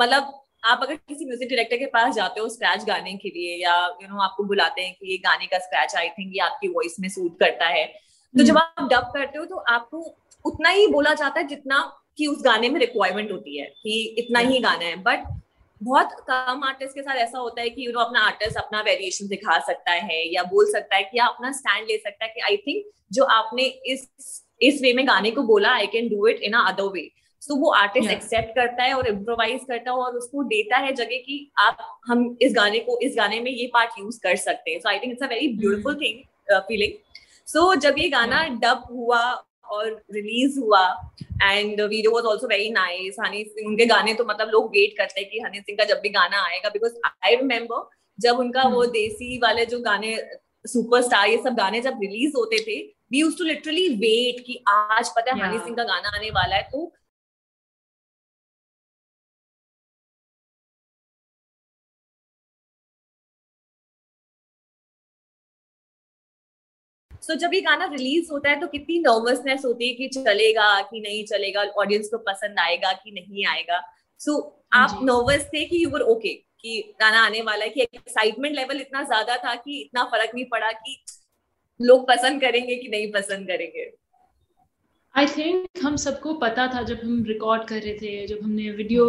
मतलब 0.00 0.32
आप 0.64 0.80
अगर 0.82 0.94
किसी 0.94 1.24
म्यूज़िक 1.24 1.48
डायरेक्टर 1.48 1.76
के 1.76 1.86
पास 1.86 2.14
जाते 2.14 2.40
हो 2.40 2.48
स्क्रैच 2.48 2.84
गाने 2.84 3.12
के 3.16 3.28
लिए 3.28 3.56
या 3.62 3.74
यू 3.74 3.92
you 3.92 4.08
नो 4.08 4.14
know, 4.14 4.24
आपको 4.24 4.44
बुलाते 4.44 4.82
हैं 4.82 4.94
कि 4.94 5.10
ये 5.10 5.16
गाने 5.16 5.46
का 5.46 5.58
स्क्रैच 5.58 5.94
आई 5.96 6.08
थिंक 6.08 6.32
ये 6.34 6.40
आपकी 6.40 6.68
वॉइस 6.68 6.96
में 7.00 7.08
सूट 7.08 7.38
करता 7.40 7.66
है। 7.66 7.84
तो 8.34 8.44
जब 8.44 8.54
hmm. 8.54 8.62
आप 8.62 8.88
डब 8.92 9.10
करते 9.14 9.38
हो 9.38 9.44
तो 9.44 9.56
आपको 9.56 10.16
उतना 10.44 10.68
ही 10.68 10.86
बोला 10.86 11.14
जाता 11.14 11.40
है 11.40 11.46
जितना 11.46 11.78
कि 12.16 12.26
उस 12.26 12.42
गाने 12.44 12.68
में 12.68 12.80
रिक्वायरमेंट 12.80 13.30
होती 13.32 13.58
है 13.58 13.66
कि 13.82 14.02
इतना 14.18 14.38
ही 14.38 14.58
गाना 14.58 14.84
है। 14.84 14.96
बट 14.96 15.26
बहुत 15.82 16.12
कम 16.28 16.64
आर्टिस्ट 16.64 16.94
के 16.94 17.02
साथ 17.02 17.16
ऐसा 17.16 17.38
होता 17.38 17.60
है 17.62 17.70
कि 17.70 17.86
यू 17.86 17.92
नो 17.92 18.00
अपना 18.00 18.20
आर्टिस्ट 18.20 18.56
अपना 18.56 18.80
वेरिएशन 18.80 19.28
दिखा 19.28 19.58
सकता 19.58 19.92
है 19.92 20.34
या 20.34 20.42
बोल 20.42 20.70
सकता 20.72 20.96
है 20.96 21.02
कि 21.02 21.18
या 21.18 21.26
अपना 21.26 21.52
स्टैंड 21.52 21.86
ले 21.88 21.96
सकता 21.96 22.24
है 22.24 22.30
कि 22.30 22.40
आई 22.40 22.56
थिंक 22.56 22.84
जो 23.12 23.24
आपने 23.24 23.62
इस 23.62 24.08
इस 24.62 24.80
वे 24.82 24.92
में 24.92 25.06
गाने 25.08 25.30
को 25.30 25.42
बोला 25.42 25.72
I 25.72 25.86
can 25.86 26.08
do 26.08 26.26
it 26.26 26.40
in 26.42 26.52
other 26.52 26.88
way 26.92 27.08
so 27.42 27.56
वो 27.56 27.70
आर्टिस्ट 27.70 28.10
एक्सेप्ट 28.10 28.54
करता 28.54 28.84
है 28.84 28.94
और 28.94 29.06
इम्प्रोवाइज 29.08 29.60
करता 29.68 29.90
है 29.90 29.96
और 29.96 30.16
उसको 30.16 30.42
देता 30.44 30.76
है 30.76 30.92
जगह 30.92 31.22
कि 31.26 31.52
आप 31.58 32.00
हम 32.06 32.36
इस 32.42 32.52
गाने 32.56 32.78
को 32.78 32.98
इस 33.02 33.14
गाने 33.16 33.40
में 33.40 33.50
ये 33.50 33.66
पार्ट 33.74 33.98
यूज़ 33.98 34.18
कर 34.22 34.36
सकते 34.36 34.70
हैं. 34.70 34.80
So 34.80 34.88
I 34.88 34.98
think 34.98 35.12
it's 35.12 35.22
a 35.22 35.26
very 35.26 35.48
beautiful 35.56 35.94
thing 35.94 36.58
feeling 36.68 36.92
so 37.48 37.74
जब 37.74 37.98
ये 37.98 38.08
गाना 38.08 38.42
डब 38.62 38.82
हुआ 38.90 39.20
और 39.70 40.04
रिलीज़ 40.12 40.58
हुआ. 40.60 41.12
And 41.42 41.80
video 41.80 42.12
was 42.12 42.24
also 42.26 42.46
very 42.46 42.70
nice 42.70 43.16
Honey 43.20 43.44
Singh 43.44 43.68
उनके 43.68 43.86
गाने 43.86 44.14
तो 44.14 44.24
मतलब 44.24 44.48
लोग 44.48 44.66
वेट 44.68 44.96
करते 44.98 45.20
हैं 45.20 45.30
कि 45.30 45.40
हनी 45.40 45.60
सिंह 45.60 45.78
का 45.78 45.84
जब 45.84 46.00
भी 46.02 46.08
गाना 46.08 46.42
आएगा 46.46 46.68
बिकॉज़ 46.68 46.92
आई 47.24 47.34
रिमेम्बर 47.34 47.88
जब 48.20 48.38
उनका 48.38 48.62
वो 48.62 48.82
hmm. 48.82 48.92
देसी 48.92 49.38
वाले 49.38 49.66
जो 49.66 49.80
गाने 49.80 50.16
सुपरस्टार 50.66 51.28
ये 51.28 51.36
सब 51.44 51.54
गाने 51.54 51.80
जब 51.80 51.98
रिलीज़ 52.02 52.32
होते 52.36 52.58
थे 52.58 52.80
we 53.12 53.18
used 53.18 53.38
to 53.38 53.44
literally 53.44 53.88
wait 53.88 54.44
कि 54.46 54.64
आज 54.68 55.08
पता 55.08 55.34
है 55.34 55.40
हनी 55.40 55.58
सिंह 55.58 55.76
का 55.76 55.84
गाना 55.84 56.08
आने 56.08 56.30
वाला 56.30 56.56
है. 56.56 56.62
तो 56.62 56.92
सो 67.22 67.32
so, 67.32 67.38
जब 67.40 67.54
ये 67.54 67.60
गाना 67.60 67.84
रिलीज़ 67.84 68.30
होता 68.32 68.50
है 68.50 68.60
तो 68.60 68.66
कितनी 68.66 68.98
नर्वसनेस 68.98 69.64
होती 69.64 69.88
है 69.88 69.94
कि 69.94 70.08
चलेगा 70.08 70.80
कि 70.80 71.00
नहीं 71.00 71.24
चलेगा 71.24 71.62
ऑडियंस 71.78 72.08
को 72.08 72.18
पसंद 72.18 72.58
आएगा 72.58 72.92
कि 72.92 73.10
नहीं 73.10 73.46
आएगा? 73.46 73.80
सो 74.20 74.64
आप 74.72 74.98
नर्वस 75.02 75.46
थे 75.46 75.64
कि 75.64 75.84
यू 75.84 75.90
वर 75.90 76.00
ओके 76.12 76.32
कि 76.60 76.80
गाना 77.00 77.20
आने 77.20 77.40
वाला 77.42 77.64
है 77.64 77.70
कि 77.70 77.80
एक्साइटमेंट 77.80 78.54
लेवल 78.56 78.80
इतना 78.80 79.02
ज़्यादा 79.02 79.36
था 79.36 79.54
कि 79.54 79.80
इतना 79.80 80.04
फ़र्क 80.04 80.30
नहीं 80.34 80.44
पड़ा 80.44 80.72
कि 80.72 80.98
लोग 81.80 82.06
पसंद 82.08 82.40
करेंगे 82.40 82.76
कि 82.76 82.88
नहीं 82.88 83.10
पसंद 83.12 83.46
करेंगे? 83.46 83.90
आई 85.14 85.26
थिंक 85.26 85.84
हम 85.84 85.96
सबको 85.96 86.32
पता 86.34 86.66
था 86.74 86.82
जब 86.82 87.00
हम 87.04 87.24
रिकॉर्ड 87.24 87.64
कर 87.68 87.80
रहे 87.82 87.94
थे 87.94 88.26
जब 88.26 88.42
हमने 88.42 88.70
वीडियो 88.70 89.04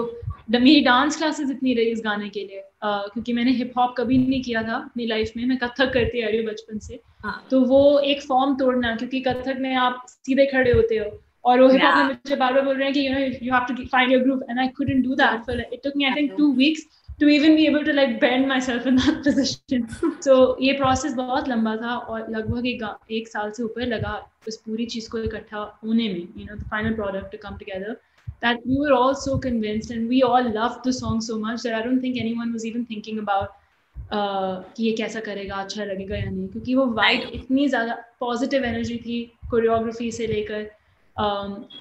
मेरी 0.51 0.81
डांस 0.81 1.17
क्लासेस 1.17 1.49
इतनी 1.51 1.73
रही 1.73 1.91
इस 1.91 2.01
गाने 2.03 2.29
के 2.29 2.39
लिए 2.39 2.59
uh, 2.59 3.13
क्योंकि 3.13 3.33
मैंने 3.33 3.51
हिप 3.51 3.73
हॉप 3.77 3.93
कभी 3.97 4.17
नहीं 4.17 4.41
किया 4.43 4.63
था 4.63 4.75
अपनी 4.75 5.05
लाइफ 5.05 5.31
में 5.37 5.45
मैं 5.45 5.57
कथक 5.57 5.93
करती 5.93 6.21
आ 6.21 6.27
रही 6.27 6.37
हूँ 6.37 6.45
बचपन 6.45 6.79
से। 6.79 6.99
हाँ. 7.23 7.43
तो 7.51 7.59
वो 7.65 7.99
एक 8.11 8.21
फॉर्म 8.21 8.55
तोड़ना 8.57 8.95
क्योंकि 8.95 9.19
कथक 9.21 9.57
में 9.59 9.73
आप 9.75 10.05
सीधे 10.09 10.45
खड़े 10.53 10.71
होते 10.71 10.97
हो 10.97 11.09
और 11.45 11.61
वो 11.61 11.67
हिप 11.69 11.81
हॉप 11.83 11.95
में 11.95 12.03
मुझे 12.03 12.35
बार 12.35 12.53
बार 12.53 12.63
बोल 12.65 12.75
रहे 12.75 12.85
हैं 12.85 12.93
कि 12.93 13.07
you 13.07 13.13
know 13.13 13.19
you 13.19 13.53
have 13.53 13.65
to 13.67 13.85
find 13.91 14.11
your 14.11 14.23
group 14.23 14.43
and 14.49 14.59
I 14.59 14.67
couldn't 14.77 15.03
do 15.05 15.15
that 15.15 15.45
for 15.45 15.59
it 15.61 15.79
took 15.83 15.93
me 15.97 16.05
I 16.05 16.15
think 16.15 16.37
two 16.37 16.51
weeks 16.53 16.87
to 17.21 17.27
even 17.27 17.55
be 17.55 17.63
able 17.67 17.83
to 17.85 17.93
like 17.95 18.11
bend 18.19 18.47
myself 18.49 18.85
in 18.89 18.99
that 18.99 19.17
position. 19.23 19.87
so 20.25 20.35
ये 20.61 20.77
process 20.81 21.15
बहुत 21.15 21.47
लंबा 21.49 21.75
था 21.77 21.95
और 21.95 22.29
लगभग 22.31 22.67
एक 22.67 22.83
एक 23.11 23.27
साल 23.27 23.51
से 23.57 23.63
ऊपर 23.63 23.85
लगा 23.85 24.13
उस 24.47 24.57
पूरी 24.65 24.85
चीज़ 24.93 25.09
को 25.09 25.17
इकट्ठा 25.19 25.63
होने 25.83 26.07
में 26.13 26.21
you 26.37 26.45
know 26.49 26.57
the 26.61 26.69
final 26.75 26.95
product 26.99 27.31
to 27.33 27.41
come 27.45 27.57
together 27.63 27.95
that 28.43 28.61
we 28.65 28.77
were 28.81 28.93
all 28.93 29.15
so 29.15 29.37
convinced 29.37 29.91
and 29.91 30.07
we 30.07 30.21
all 30.23 30.49
loved 30.59 30.85
the 30.85 30.93
song 30.93 31.19
so 31.21 31.37
much 31.39 31.63
that 31.63 31.73
I 31.79 31.81
don't 31.87 32.01
think 32.05 32.19
anyone 32.21 32.53
was 32.53 32.65
even 32.65 32.85
thinking 32.85 33.19
about 33.19 33.49
uh, 33.49 33.68
कि 34.13 34.83
ये 34.83 34.91
कैसा 34.97 35.19
करेगा 35.19 35.55
अच्छा 35.55 35.83
लगेगा 35.83 36.17
या 36.17 36.29
नहीं 36.29 36.47
क्योंकि 36.47 36.75
वो 36.75 36.85
वाइब 36.93 37.29
इतनी 37.33 37.67
ज़्यादा 37.67 37.93
पॉजिटिव 38.19 38.63
एनर्जी 38.65 38.97
थी 38.97 39.21
कोरियोग्राफी 39.51 40.11
से 40.11 40.27
लेकर 40.27 40.69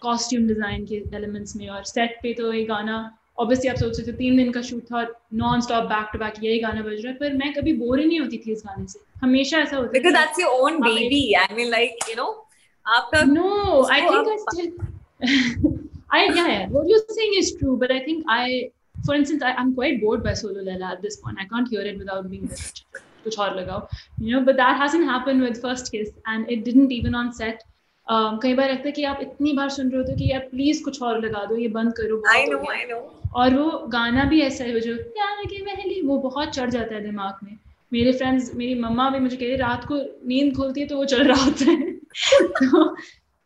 कॉस्ट्यूम 0.03 0.43
um, 0.43 0.49
डिज़ाइन 0.49 0.85
के 0.87 0.97
एलिमेंट्स 1.17 1.57
में 1.57 1.69
और 1.69 1.85
सेट 1.85 2.19
पे 2.23 2.33
तो 2.35 2.53
ये 2.53 2.65
गाना 2.65 2.99
ऑब्वियसली 3.39 3.71
आप 3.71 3.77
सोच 3.77 3.97
सकते 3.97 4.13
तीन 4.13 4.37
दिन 4.37 4.51
का 4.53 4.63
शूट 4.63 4.85
था 4.85 5.07
non 5.43 5.61
stop 5.61 5.85
back 5.89 6.09
to 6.13 6.19
back 6.19 6.43
यही 6.45 6.59
गाना 6.61 6.83
बज 6.83 7.05
रहा 7.05 7.13
है 7.13 7.19
पर 7.19 7.37
मैं 7.37 7.53
कभी 7.55 7.73
बोर 7.79 8.01
ही 8.01 8.07
नहीं 8.07 8.21
होती 8.21 8.39
थी 8.47 8.53
इस 8.53 8.63
गाने 8.67 8.87
से। 8.87 9.01
हमेशा 9.21 9.59
ऐसा 9.59 9.77
होता 9.77 9.91
because 9.93 10.15
that's 10.15 10.41
your 10.41 10.61
own 10.61 10.81
baby 10.83 11.33
I 11.43 11.55
mean 11.57 11.71
like 11.71 12.09
you 12.09 12.15
know 12.17 12.31
आपका 12.87 13.23
no 13.33 13.83
I 13.93 14.01
think 14.01 14.29
I 14.29 14.39
still 14.39 15.77
I 16.11 16.19
yeah, 16.25 16.47
yeah 16.49 16.69
what 16.69 16.87
you're 16.89 17.01
saying 17.07 17.35
is 17.39 17.49
true 17.55 17.77
but 17.77 17.91
I 17.91 17.99
think 18.05 18.25
I 18.27 18.71
for 19.07 19.17
instance 19.17 19.43
I 19.43 19.53
am 19.61 19.73
quite 19.75 20.01
bored 20.03 20.25
by 20.25 20.35
solo 20.35 20.65
Laila 20.65 20.91
at 20.93 21.01
this 21.01 21.17
point 21.17 21.39
I 21.39 21.47
can't 21.47 21.69
hear 21.73 21.87
it 21.87 21.99
without 21.99 22.27
being 22.27 22.49
कुछ 23.25 23.39
और 23.39 23.57
लगाओ 23.57 23.87
you 24.23 24.39
know 24.39 24.45
but 24.45 24.57
that 24.57 24.81
hasn't 24.81 25.09
happened 25.11 25.41
with 25.41 25.57
first 25.63 25.91
kiss 25.93 26.09
and 26.29 26.51
it 26.51 26.65
didn't 26.65 26.93
even 26.93 27.15
on 27.15 27.31
set 27.33 27.63
कई 28.43 28.55
बार 28.55 28.71
लगता 28.71 28.89
है 28.89 28.93
कि 28.93 29.05
आप 29.05 29.19
इतनी 29.23 29.53
बार 29.53 29.69
सुन 29.69 29.89
रहे 29.91 30.01
हो 30.01 30.07
तो 30.07 30.15
कि 30.17 30.31
यार 30.31 30.41
प्लीज़ 30.51 30.83
कुछ 30.85 31.03
और 31.03 31.25
लगा 31.25 31.45
दो 31.45 31.57
ये 31.57 31.69
बंद 31.69 31.93
करो 31.93 32.23
आई 32.29 32.45
नो 32.47 32.59
आई 32.71 32.85
नो 32.85 32.99
और 33.37 33.55
वो 33.55 33.71
गाना 33.89 34.25
भी 34.25 34.41
ऐसा 34.41 34.65
है 34.65 34.73
वो 34.75 34.81
जो 34.81 34.95
प्यार 34.95 35.45
के 35.47 35.63
महली 35.65 36.01
वो 36.03 36.19
बहुत 36.19 36.55
चढ़ 36.55 36.71
जाता 36.71 36.95
है 36.95 37.01
दिमाग 37.03 37.45
में। 37.45 37.59
मेरे 37.93 38.13
फ्रेंड्स 38.13 38.55
मेरी 38.55 38.75
मम्मा 38.81 39.09
भी 39.11 39.19
मुझे 39.19 39.37
कह 39.37 39.47
रही 39.47 39.57
रात 39.57 39.85
को 39.85 39.97
नींद 40.29 40.55
खुलती 40.57 40.81
है 40.81 40.87
तो 40.87 40.97
वो 40.97 41.05
चल 41.05 41.25
रहा 41.25 41.45
होता 41.45 41.71
है। 41.71 41.91
तो 42.43 42.97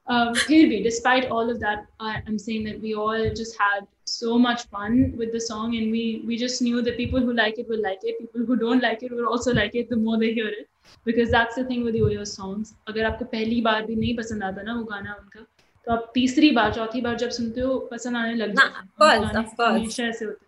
um, 0.07 0.33
फिर 0.35 0.67
भी 0.69 0.83
despite 0.83 1.29
all 1.35 1.49
of 1.53 1.59
that 1.59 1.85
I'm 1.99 2.39
saying 2.39 2.63
that 2.65 2.81
we 2.81 2.93
all 2.95 3.29
just 3.41 3.57
had 3.59 3.87
so 4.11 4.37
much 4.39 4.63
fun 4.75 4.97
with 5.17 5.33
the 5.33 5.41
song 5.47 5.75
and 5.77 5.91
we 5.91 6.03
we 6.27 6.37
just 6.37 6.61
knew 6.61 6.81
that 6.81 6.97
people 6.97 7.19
who 7.19 7.33
like 7.39 7.59
it 7.63 7.67
will 7.73 7.83
like 7.87 8.07
it 8.11 8.19
people 8.19 8.45
who 8.49 8.55
don't 8.55 8.87
like 8.87 9.03
it 9.03 9.11
will 9.11 9.27
also 9.33 9.53
like 9.53 9.75
it 9.75 9.89
the 9.89 9.97
more 9.97 10.17
they 10.23 10.31
hear 10.33 10.47
it 10.47 10.69
because 11.09 11.29
that's 11.29 11.59
the 11.61 11.65
thing 11.71 11.83
with 11.83 11.99
the 11.99 12.03
Oyo 12.09 12.25
songs 12.33 12.73
अगर 12.87 13.05
आपको 13.05 13.25
पहली 13.35 13.61
बार 13.61 13.85
भी 13.85 13.95
नहीं 13.95 14.15
पसंद 14.17 14.43
आता 14.43 14.61
ना 14.69 14.75
वो 14.75 14.83
गाना 14.93 15.15
उनका 15.21 15.45
तो 15.87 15.91
आप 15.93 16.11
तीसरी 16.13 16.51
बार 16.59 16.73
चौथी 16.73 17.01
बार 17.01 17.15
जब 17.17 17.29
सुनते 17.39 17.61
हो 17.61 17.77
पसंद 17.91 18.17
आने 18.17 18.33
लग 18.35 18.55
जाता 18.59 18.79
है 18.79 20.09
ऐसे 20.09 20.25
होते 20.25 20.45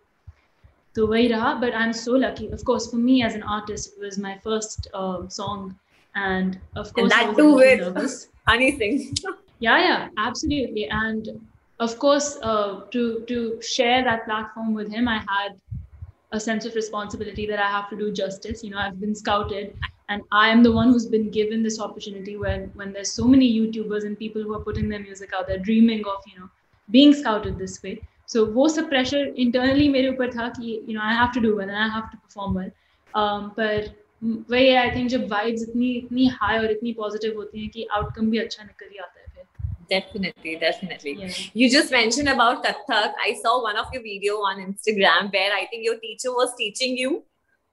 तो 0.96 1.08
वही 1.08 1.28
रहा 1.28 1.54
but 1.66 1.74
I 1.74 1.86
am 1.86 1.92
so 2.06 2.16
lucky 2.24 2.48
of 2.54 2.64
course 2.72 2.92
for 2.92 3.00
me 3.02 3.22
as 3.26 3.36
an 3.36 3.44
artist 3.58 4.02
was 4.04 4.20
my 4.22 4.40
first 4.46 4.90
song 5.42 5.72
and 6.16 6.60
of 6.76 6.94
course 6.94 7.12
and 7.12 7.12
that 7.12 7.38
too 7.38 7.56
with 7.56 7.80
nervous. 7.80 8.28
honey 9.64 9.76
sing 9.76 9.80
yeah 9.80 10.08
yeah 10.08 10.08
absolutely 10.18 10.88
and 10.90 11.30
of 11.80 12.00
course 12.00 12.38
uh, 12.42 12.82
to 12.92 13.24
to 13.28 13.62
share 13.62 14.04
that 14.04 14.26
platform 14.26 14.74
with 14.74 14.92
him 14.92 15.08
i 15.08 15.18
had 15.18 15.60
a 16.32 16.40
sense 16.40 16.66
of 16.66 16.76
responsibility 16.76 17.46
that 17.46 17.60
i 17.60 17.70
have 17.70 17.90
to 17.90 17.96
do 17.96 18.12
justice 18.12 18.64
you 18.64 18.70
know 18.70 18.78
i've 18.78 19.00
been 19.00 19.16
scouted 19.16 19.74
and 20.10 20.22
i 20.32 20.50
am 20.50 20.64
the 20.64 20.72
one 20.72 20.92
who's 20.92 21.08
been 21.08 21.30
given 21.30 21.64
this 21.64 21.80
opportunity 21.80 22.38
when 22.38 22.72
when 22.76 22.94
there's 22.94 23.14
so 23.14 23.28
many 23.28 23.60
youtubers 23.60 24.06
and 24.06 24.18
people 24.18 24.42
who 24.42 24.54
are 24.54 24.66
putting 24.70 24.90
their 24.90 25.00
music 25.00 25.32
out 25.34 25.48
there 25.48 25.58
dreaming 25.58 26.04
of 26.06 26.18
you 26.28 26.40
know 26.40 26.50
being 26.92 27.14
scouted 27.14 27.58
this 27.58 27.84
way 27.84 28.02
so 28.26 28.46
wo 28.46 28.68
sab 28.68 28.90
pressure 28.90 29.26
internally 29.36 29.90
mere 29.90 30.14
upar 30.14 30.32
tha 30.36 30.52
ki 30.58 30.84
you 30.88 30.94
know 30.94 31.02
i 31.02 31.14
have 31.14 31.32
to 31.32 31.40
do 31.40 31.56
well 31.56 31.70
and 31.70 31.78
i 31.78 31.88
have 31.88 32.12
to 32.12 32.18
perform 32.18 32.54
well 32.54 32.72
um, 33.16 33.52
but 33.56 33.96
वही 34.24 34.70
I 34.76 34.92
think 34.92 35.10
जब 35.10 35.28
vibes 35.32 35.62
इतनी 35.64 35.92
इतनी 35.92 36.28
high 36.28 36.58
और 36.58 36.72
इतनी 36.72 36.94
positive 36.94 37.36
होती 37.38 37.62
हैं 37.62 37.70
कि 37.70 37.84
outcome 37.84 38.30
भी 38.32 38.38
अच्छा 38.38 38.64
निकल 38.64 38.86
ही 38.92 38.98
आता 38.98 39.20
है 39.20 39.23
definitely 39.91 40.57
definitely. 40.57 41.13
Yeah. 41.21 41.29
you 41.55 41.71
just 41.71 41.91
mentioned 41.91 42.29
about 42.29 42.65
kathak 42.65 43.15
i 43.27 43.35
saw 43.35 43.63
one 43.63 43.77
of 43.77 43.93
your 43.93 44.03
video 44.03 44.37
on 44.49 44.65
instagram 44.65 45.33
where 45.33 45.53
i 45.53 45.67
think 45.71 45.85
your 45.85 45.99
teacher 45.99 46.33
was 46.41 46.59
teaching 46.65 46.99
you 47.05 47.23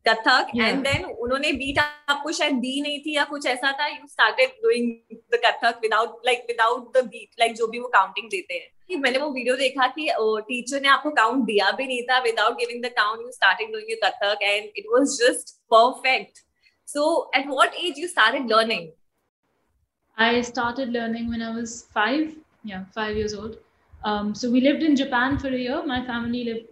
Kathak 0.08 0.48
and 0.56 0.84
then 0.84 1.04
उन्होंने 1.04 1.52
बीट 1.54 1.80
आपको 1.80 2.32
शायद 2.32 2.54
दी 2.54 2.82
नहीं 2.82 3.00
थी 3.00 3.16
या 3.16 3.24
कुछ 3.24 3.46
ऐसा 3.46 3.72
था? 3.72 3.88
You 3.88 4.08
started 4.08 4.50
doing 4.64 5.16
the 5.34 5.40
Kathak 5.46 5.80
without 5.82 6.22
like 6.26 6.46
without 6.48 6.98
the 6.98 7.04
beat 7.06 7.40
like 7.40 7.54
जो 7.56 7.68
भी 7.68 7.80
वो 7.80 7.88
काउंटिंग 7.88 8.30
देते 8.30 8.54
हैं. 8.54 8.68
कि 8.88 8.96
मैंने 8.96 9.18
वो 9.18 9.30
वीडियो 9.32 9.56
देखा 9.56 9.88
कि 9.88 10.08
टीचर 10.48 10.82
ने 10.82 10.88
आपको 10.88 11.10
काउंट 11.10 11.46
दिया 11.46 11.72
भी 11.72 11.88
नहीं 11.88 12.02
था 12.04 12.20
without 12.20 12.58
giving 12.58 12.84
the 12.84 12.92
count 12.96 13.22
you 13.22 13.32
started 13.32 13.72
doing 13.72 13.92
your 13.92 14.10
Kathak 14.10 14.44
and 14.44 14.72
it 14.78 14.86
was 14.94 15.18
just 15.22 15.56
perfect 15.74 16.44
so 16.88 17.32
at 17.36 17.48
what 17.48 17.76
age 17.76 18.00
you 18.00 18.08
started 18.08 18.52
learning 18.52 18.90
I 20.22 20.42
started 20.42 20.90
learning 20.90 21.30
when 21.30 21.42
I 21.42 21.52
was 21.56 21.88
five, 21.94 22.36
yeah, 22.64 22.86
five 22.94 23.16
years 23.16 23.34
old. 23.34 23.58
Um, 24.04 24.36
so 24.36 24.52
we 24.52 24.62
lived 24.62 24.84
in 24.84 24.96
Japan 24.96 25.38
for 25.38 25.48
a 25.50 25.58
year. 25.58 25.82
My 25.86 26.06
family 26.06 26.44
lived 26.44 26.68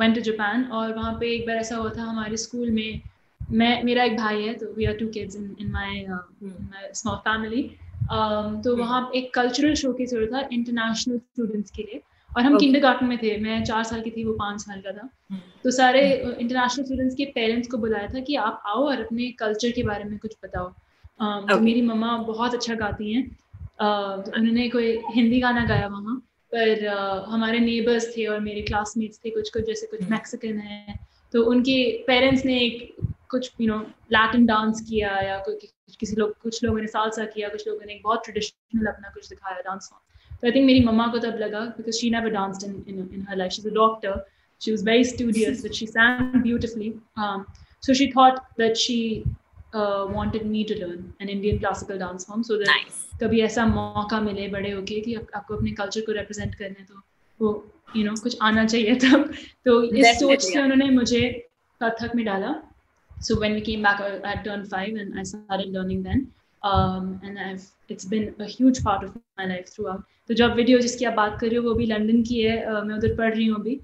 went 0.00 0.14
to 0.14 0.20
Japan 0.20 0.64
और 0.72 0.92
वहाँ 0.94 1.12
पे 1.20 1.34
एक 1.34 1.46
बार 1.46 1.56
ऐसा 1.56 1.76
हुआ 1.76 1.90
था 1.96 2.02
हमारे 2.02 2.36
school 2.36 2.70
में 2.70 3.00
मैं 3.40 3.82
मेरा 3.84 4.04
एक 4.04 4.16
भाई 4.16 4.42
है 4.42 4.54
तो 4.54 4.66
we 4.74 4.84
are 4.84 4.94
two 4.94 5.06
kids 5.08 5.36
in 5.36 5.56
in 5.60 5.70
my 5.72 6.06
small 6.94 7.16
family 7.16 7.62
तो 7.62 8.70
hmm. 8.70 8.78
वहाँ 8.78 9.10
एक 9.14 9.32
कल्चरल 9.34 9.74
शो 9.74 9.92
की 9.92 10.06
ज़रूरत 10.06 10.32
था 10.34 10.48
इंटरनेशनल 10.52 11.18
स्टूडेंट्स 11.18 11.70
के 11.70 11.82
लिए 11.82 12.00
और 12.36 12.42
हम 12.42 12.58
किंडर 12.58 12.80
गार्टन 12.80 13.06
में 13.06 13.18
थे 13.22 13.36
मैं 13.40 13.62
चार 13.64 13.84
साल 13.84 14.00
की 14.00 14.10
थी 14.10 14.24
वो 14.24 14.32
पाँच 14.32 14.60
साल 14.60 14.80
का 14.80 14.92
था 14.92 15.08
hmm. 15.08 15.62
तो 15.64 15.70
सारे 15.70 16.02
इंटरनेशनल 16.14 16.84
स्टूडेंट्स 16.84 17.14
के 17.14 17.24
पेरेंट्स 17.34 17.68
को 17.68 17.78
बुलाया 17.78 18.08
था 18.14 18.20
कि 18.20 18.36
आप 18.48 18.62
आओ 18.66 18.86
और 18.88 19.04
अपने 19.04 19.30
कल्चर 19.38 19.70
के 19.70 19.82
बारे 19.82 20.04
में 20.04 20.18
कुछ 20.18 20.36
बताओ 20.44 20.72
um, 21.20 21.50
तो 21.50 21.58
मेरी 21.60 21.82
मम्मा 21.82 22.16
बहुत 22.22 22.54
अच्छा 22.54 22.74
गाती 22.74 23.12
हैं। 23.12 23.24
Uh, 23.80 24.24
तो 24.26 24.38
उन्होंने 24.38 24.68
कोई 24.68 24.98
हिंदी 25.14 25.40
गाना 25.40 25.64
गाया 25.64 25.86
वहाँ 25.86 26.16
पर 26.52 26.84
uh, 26.86 27.32
हमारे 27.32 27.58
नेबर्स 27.58 28.16
थे 28.16 28.26
और 28.26 28.40
मेरे 28.40 28.62
क्लासमेट्स 28.62 29.20
थे 29.24 29.30
कुछ 29.30 29.50
कुछ 29.50 29.66
जैसे 29.66 29.86
कुछ 29.86 30.10
मैक्सिकन 30.10 30.58
है। 30.58 30.98
तो 31.32 31.44
उनके 31.44 32.04
पेरेंट्स 32.06 32.44
ने 32.44 32.58
एक 32.60 32.96
कुछ 33.30 33.52
यू 33.60 33.66
नो 33.66 33.78
लैटिन 34.12 34.46
डांस 34.46 34.80
किया 34.80 35.20
या 35.20 35.38
कुछ 35.38 35.66
किसी 36.00 36.16
लोग 36.16 36.38
कुछ 36.42 36.64
लोगों 36.64 36.80
ने 36.80 36.86
सालसा 36.86 37.24
किया 37.24 37.48
कुछ 37.48 37.68
लोगों 37.68 37.86
ने 37.86 37.92
एक 37.92 38.02
बहुत 38.04 38.24
ट्रेडिशनल 38.24 38.86
अपना 38.86 39.08
कुछ 39.08 39.28
दिखाया 39.28 39.60
डांस 39.60 39.88
फॉर्म 39.92 40.36
तो 40.36 40.46
आई 40.46 40.52
थिंक 40.52 40.66
मेरी 40.66 40.84
मम्मा 40.84 41.06
को 41.06 41.18
तब 41.18 41.38
लगा 41.40 41.60
because 41.76 41.96
she 41.96 42.10
never 42.10 42.30
danced 42.30 42.64
in 42.64 42.84
in 42.88 43.08
in 43.14 43.26
her 43.28 43.36
life 43.36 43.52
she 43.52 43.62
is 43.62 43.68
a 43.68 43.74
doctor 43.74 44.24
she 44.60 44.72
was 44.72 44.82
very 44.82 45.04
studious 45.04 45.62
but 45.64 45.74
she 45.74 45.86
sang 45.86 46.42
beautifully. 46.42 46.94
Um, 47.16 47.46
so 47.80 47.94
she 47.94 48.10
thought 48.10 48.46
that 48.56 48.76
wanted 49.74 50.46
me 50.46 50.64
to 50.64 50.74
learn 50.74 51.12
an 51.22 51.28
Indian 51.28 51.58
classical 51.58 51.98
dance 51.98 52.26
form 52.28 52.42
so 52.42 52.56
that 52.56 53.20
कभी 53.22 53.40
ऐसा 53.40 53.66
मौका 53.66 54.20
मिले 54.20 54.48
बड़े 54.48 54.70
होके 54.70 55.00
कि 55.00 55.14
आप, 55.14 55.26
आपको 55.34 55.56
अपने 55.56 55.70
कल्चर 55.72 56.00
को 56.00 56.12
रिप्रेजेंट 56.12 56.54
करने 56.54 56.84
तो 56.84 57.02
वो 57.40 57.52
यू 57.96 58.02
you 58.02 58.06
नो 58.06 58.12
know, 58.12 58.22
कुछ 58.22 58.38
आना 58.42 58.64
चाहिए 58.64 58.94
तब। 58.94 59.30
तो 59.64 59.82
इस 59.82 60.18
सोच 60.20 60.42
से 60.42 60.58
उन्होंने 60.62 60.90
मुझे 60.90 61.22
कथक 61.80 62.14
में 62.14 62.24
डाला। 62.24 62.54
So 63.10 63.40
when 63.40 63.54
we 63.54 63.60
came 63.60 63.82
back 63.82 64.00
at 64.26 64.44
turn 64.44 64.64
five 64.64 64.98
and 64.98 65.16
I 65.18 65.24
started 65.24 65.76
learning 65.76 66.04
then 66.04 66.26
um 66.62 67.04
and 67.24 67.38
i've 67.38 67.66
it's 67.94 68.06
been 68.12 68.22
a 68.40 68.46
huge 68.52 68.78
part 68.84 69.02
of 69.04 69.10
my 69.40 69.44
life 69.50 69.68
throughout. 69.74 70.00
तो 70.28 70.34
जब 70.34 70.54
वीडियो 70.54 70.78
जिसकी 70.78 71.04
आप 71.04 71.14
बात 71.14 71.38
कर 71.40 71.46
रहे 71.46 71.56
हो 71.56 71.62
वो 71.64 71.74
भी 71.74 71.86
लंडन 71.86 72.22
की 72.22 72.40
है 72.42 72.56
uh, 72.66 72.82
मैं 72.84 72.94
उधर 72.94 73.14
पढ़ 73.16 73.34
रही 73.34 73.46
हूँ 73.46 73.58
अभी। 73.60 73.78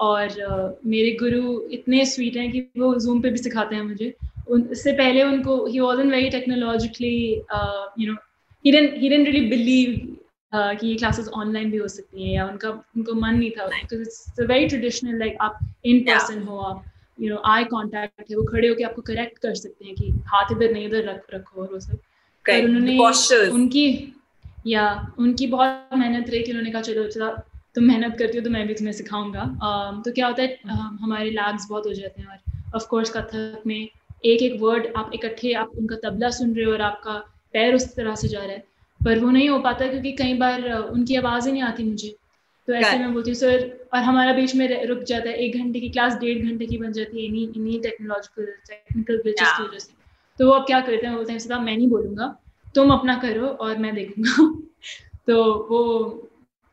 और 0.00 0.28
uh, 0.28 0.86
मेरे 0.86 1.10
गुरु 1.22 1.60
इतने 1.78 2.04
स्वीट 2.06 2.36
हैं 2.36 2.50
कि 2.52 2.60
वो 2.78 2.94
जूम 3.00 3.20
पर 3.22 3.30
भी 3.30 3.38
सिखाते 3.38 3.76
हैं 3.76 3.82
मुझे। 3.82 4.14
उससे 4.48 4.92
पहले 4.92 5.22
उनको 5.22 5.66
he 5.66 5.80
wasn't 5.80 6.10
very 6.10 6.30
technologically 6.30 7.34
you 7.98 8.12
know 8.12 8.14
he 8.64 8.70
he 8.70 9.08
didn't 9.08 9.28
really 9.28 9.48
believe 9.48 10.16
कि 10.54 10.86
ये 10.86 10.94
क्लासेस 10.96 11.28
ऑनलाइन 11.28 11.70
भी 11.70 11.76
हो 11.76 11.88
सकती 11.88 12.22
हैं 12.22 12.34
या 12.34 12.46
उनका 12.46 12.68
उनको 12.70 13.14
मन 13.14 13.34
नहीं 13.34 13.50
था 13.50 13.66
because 13.66 14.00
it's 14.00 14.40
very 14.40 14.66
traditional 14.66 15.18
like 15.18 15.36
आप 15.40 15.58
इन 15.84 16.00
पर्सन 16.00 16.42
हो 16.42 16.58
आप 16.58 16.84
यू 17.20 17.30
नो 17.30 17.42
आई 17.44 17.64
कांटेक्ट 17.64 18.30
है 18.30 18.36
वो 18.36 18.42
खड़े 18.42 18.68
होकर 18.68 18.84
आपको 18.84 19.02
करेक्ट 19.02 19.38
कर 19.38 19.54
सकते 19.54 19.84
हैं 19.84 19.94
कि 19.94 20.10
हाथ 20.10 20.44
इधर 20.52 20.72
नहीं 20.72 20.86
इधर 20.86 21.04
रख 21.04 21.26
रखो 21.34 21.60
और 21.60 21.68
वो 21.72 21.80
सब। 21.80 21.96
पर 22.46 22.64
उन्होंने 22.64 22.98
उनकी 23.50 24.14
या 24.66 25.14
उनकी 25.18 25.46
बहुत 25.46 25.88
मेहनत 25.96 26.30
रही 26.30 26.42
कि 26.42 26.50
उन्होंने 26.50 26.70
कहा 26.70 26.82
चलो 26.82 27.06
चला 27.08 27.30
तुम 27.74 27.84
मेहनत 27.84 28.18
करती 28.18 28.38
हो 28.38 28.44
तो 28.44 28.50
मैं 28.50 28.66
भी 28.66 28.74
तुम्हें 28.74 28.92
सिखाऊँगा। 28.92 29.42
Um, 29.42 30.04
तो 30.04 30.12
क्या 30.12 30.26
होता 30.26 30.42
है 30.42 30.60
um, 30.60 31.00
हमारे 31.00 31.30
लैब्स 31.30 31.66
बहुत 31.68 31.86
हो 31.86 31.92
जाते 31.92 32.22
हैं 32.22 32.28
और 32.28 32.38
ऑफ़ 32.74 32.86
कोर्स 32.86 33.10
कथक 33.10 33.62
में 33.66 33.88
एक 34.24 34.42
एक 34.42 34.60
वर्ड 34.60 34.86
आप 34.96 35.10
इकट्ठे 35.14 35.52
आप 35.52 35.70
उनका 35.78 35.96
तबला 35.96 36.30
सुन 36.30 36.54
रहे 36.54 36.64
हो 36.64 36.72
और 36.72 36.80
आपका 36.80 37.12
पैर 37.52 37.74
उस 37.74 37.94
तरह 37.96 38.14
से 38.14 38.28
जा 38.28 38.38
रहा 38.38 38.52
है। 38.52 38.64
पर 39.00 39.18
वो 39.18 39.30
नहीं 39.30 39.48
हो 39.48 39.58
पाता 39.58 39.86
क्योंकि 39.86 40.12
कई 40.12 40.34
बार 40.34 40.70
उनकी 40.72 41.14
आवाज़ 41.14 41.46
ही 41.46 41.52
नहीं 41.52 41.62
आती 41.62 41.84
मुझे। 41.84 42.14
तो 42.68 42.74
ऐसे 42.74 42.98
मैं 42.98 43.12
बोलती 43.12 43.30
हूँ 43.30 43.36
सर 43.36 43.88
और 43.94 44.02
हमारा 44.02 44.32
बीच 44.32 44.54
में 44.54 44.84
रुक 44.86 45.02
जाता 45.02 45.28
है। 45.28 45.34
एक 45.36 45.56
घंटे 45.56 45.80
की 45.80 45.88
क्लास 45.88 46.14
डेढ़ 46.14 46.42
घंटे 46.44 46.66
की 46.66 46.78
बन 46.78 46.92
जाती 46.92 47.18
है 47.18 47.24
इन्हीं 47.24 47.48
इन्हीं 47.56 47.80
टेक्नोलॉजिकल 47.80 48.46
टेक्निकल 48.68 49.16
ग्लिचेस 49.16 49.52
की 49.56 49.62
वजह 49.62 49.78
से। 49.78 49.92
तो 50.38 50.46
वो 50.46 50.52
अब 50.52 50.66
क्या 50.66 50.80
करते 50.80 51.06
हैं 51.06 51.14
बोलते 51.16 51.32
हैं 51.32 51.38
सदा 51.38 51.58
मैं 51.58 51.76
नहीं 51.76 51.88
बोलूँगा। 51.88 52.36
तुम 52.74 52.92
अपना 52.92 53.16
करो 53.16 53.46
और 53.46 53.78
मैं 53.78 53.94
देखूँगा। 53.94 54.48
तो 55.26 55.42
वो 55.70 55.80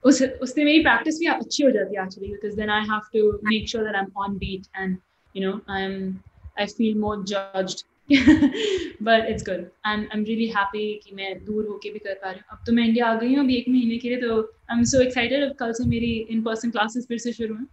उस 0.03 0.21
उससे 0.21 0.63
मेरी 0.65 0.79
प्रैक्टिस 0.79 1.19
भी 1.19 1.25
अच्छी 1.25 1.63
हो 1.63 1.71
जाती 1.71 1.95
है 1.95 2.03
actually 2.03 2.31
because 2.31 2.55
then 2.55 2.69
I 2.69 2.81
have 2.81 2.99
to 3.13 3.31
make 3.43 3.69
sure 3.69 3.83
that 3.83 3.95
I 3.95 4.01
am 4.01 4.11
on 4.17 4.37
beat 4.37 4.67
and 4.77 4.97
you 5.35 5.49
know 5.49 5.59
I 5.69 5.83
am 5.83 6.13
I 6.60 6.66
feel 6.78 6.98
more 6.98 7.24
judged 7.32 7.84
but 9.02 9.26
it's 9.30 9.44
good 9.48 9.60
and 9.86 10.06
I 10.06 10.18
am 10.18 10.24
really 10.24 10.48
happy 10.56 10.86
कि 11.04 11.14
मैं 11.16 11.34
दूर 11.44 11.66
होके 11.66 11.90
भी 11.92 11.98
कर 11.98 12.14
पा 12.22 12.30
रही 12.30 12.40
हूँ 12.40 12.58
अब 12.58 12.64
तो 12.66 12.72
मैं 12.72 12.84
इंडिया 12.86 13.06
आ 13.06 13.14
गई 13.20 13.34
हूँ 13.34 13.44
अभी 13.44 13.56
एक 13.56 13.68
महीने 13.68 13.98
के 13.98 14.08
लिए 14.08 14.20
तो 14.20 14.40
आई 14.70 14.76
एम 14.78 14.84
सो 14.94 15.00
एक्साइटेड 15.02 15.48
अब 15.50 15.54
कल 15.60 15.72
से 15.78 15.88
मेरी 15.94 16.12
इन 16.30 16.42
पर्सन 16.42 16.70
क्लासेस 16.70 17.06
फिर 17.08 17.18
से 17.26 17.32
शुरू 17.32 17.54
हैं 17.54 17.66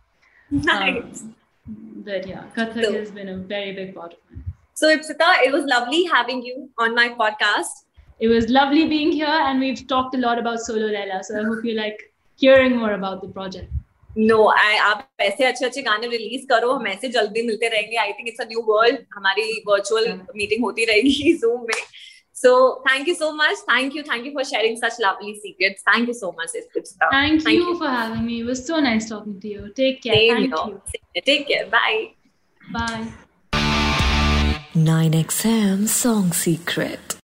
but 2.06 2.26
yeah 2.28 2.46
kathak 2.56 2.86
so, 2.86 2.94
has 2.94 3.12
been 3.12 3.30
a 3.30 3.38
very 3.50 3.74
big 3.74 3.90
part 3.96 4.14
of 4.14 4.38
it 4.38 4.46
so 4.82 4.88
ipsita 4.94 5.28
it 5.48 5.52
was 5.56 5.66
lovely 5.72 6.00
having 6.14 6.40
you 6.42 6.56
on 6.86 6.96
my 6.96 7.08
podcast 7.20 7.84
it 8.20 8.28
was 8.28 8.48
lovely 8.50 8.86
being 8.94 9.12
here 9.12 9.36
and 9.50 9.60
we've 9.60 9.84
talked 9.88 10.16
a 10.16 10.22
lot 10.24 10.42
about 10.44 10.60
solo 10.60 10.88
Lela 10.96 11.20
so 11.28 11.38
i 11.42 11.44
hope 11.50 11.68
you 11.70 11.76
like 11.82 12.02
hearing 12.42 12.76
more 12.78 12.94
about 12.94 13.22
the 13.22 13.30
project 13.38 13.72
No 14.19 14.47
I 14.49 14.77
आप 14.77 15.09
ऐसे 15.21 15.45
अच्छे 15.45 15.65
अच्छे 15.65 15.83
गाने 15.83 16.09
release 16.09 16.47
करो 16.49 16.73
हम 16.73 16.87
ऐसे 16.89 17.09
जल्दी 17.17 17.43
मिलते 17.47 17.69
रहेंगे 17.69 17.97
I 17.97 18.13
think 18.19 18.29
it's 18.29 18.41
a 18.41 18.49
new 18.49 18.61
world 18.69 18.99
हमारी 19.15 19.63
वर्चुअल 19.69 20.13
मीटिंग 20.37 20.65
होती 20.65 20.85
रहेगी 20.93 21.33
जूम 21.45 21.61
में 21.69 21.83
So 22.37 22.51
thank 22.87 23.07
you 23.07 23.15
so 23.19 23.27
much. 23.33 23.61
Thank 23.67 23.95
you. 23.97 24.03
Thank 24.07 24.25
you 24.29 24.33
for 24.33 24.45
sharing 24.45 24.77
such 24.77 24.97
lovely 25.05 25.35
secrets. 25.43 25.85
Thank 25.91 26.09
you 26.09 26.15
so 26.15 26.33
much, 26.33 26.51
Thank, 27.13 27.45
thank 27.45 27.59
you, 27.59 27.69
you 27.69 27.79
for 27.79 27.87
having 27.87 28.27
me. 28.27 28.41
It 28.41 28.45
was 28.45 28.67
so 28.67 28.81
nice 28.81 29.09
talking 29.09 29.41
to 29.41 29.49
you. 29.49 29.73
Take 29.77 30.03
care. 30.03 30.15
Same 30.15 30.51
thank 30.51 30.75
you. 31.15 31.23
Take 31.31 31.49
care. 31.49 31.67
Bye. 31.67 32.11
Bye. 32.73 33.13
9XM 34.75 35.87
Song 35.87 36.33
Secret. 36.33 37.21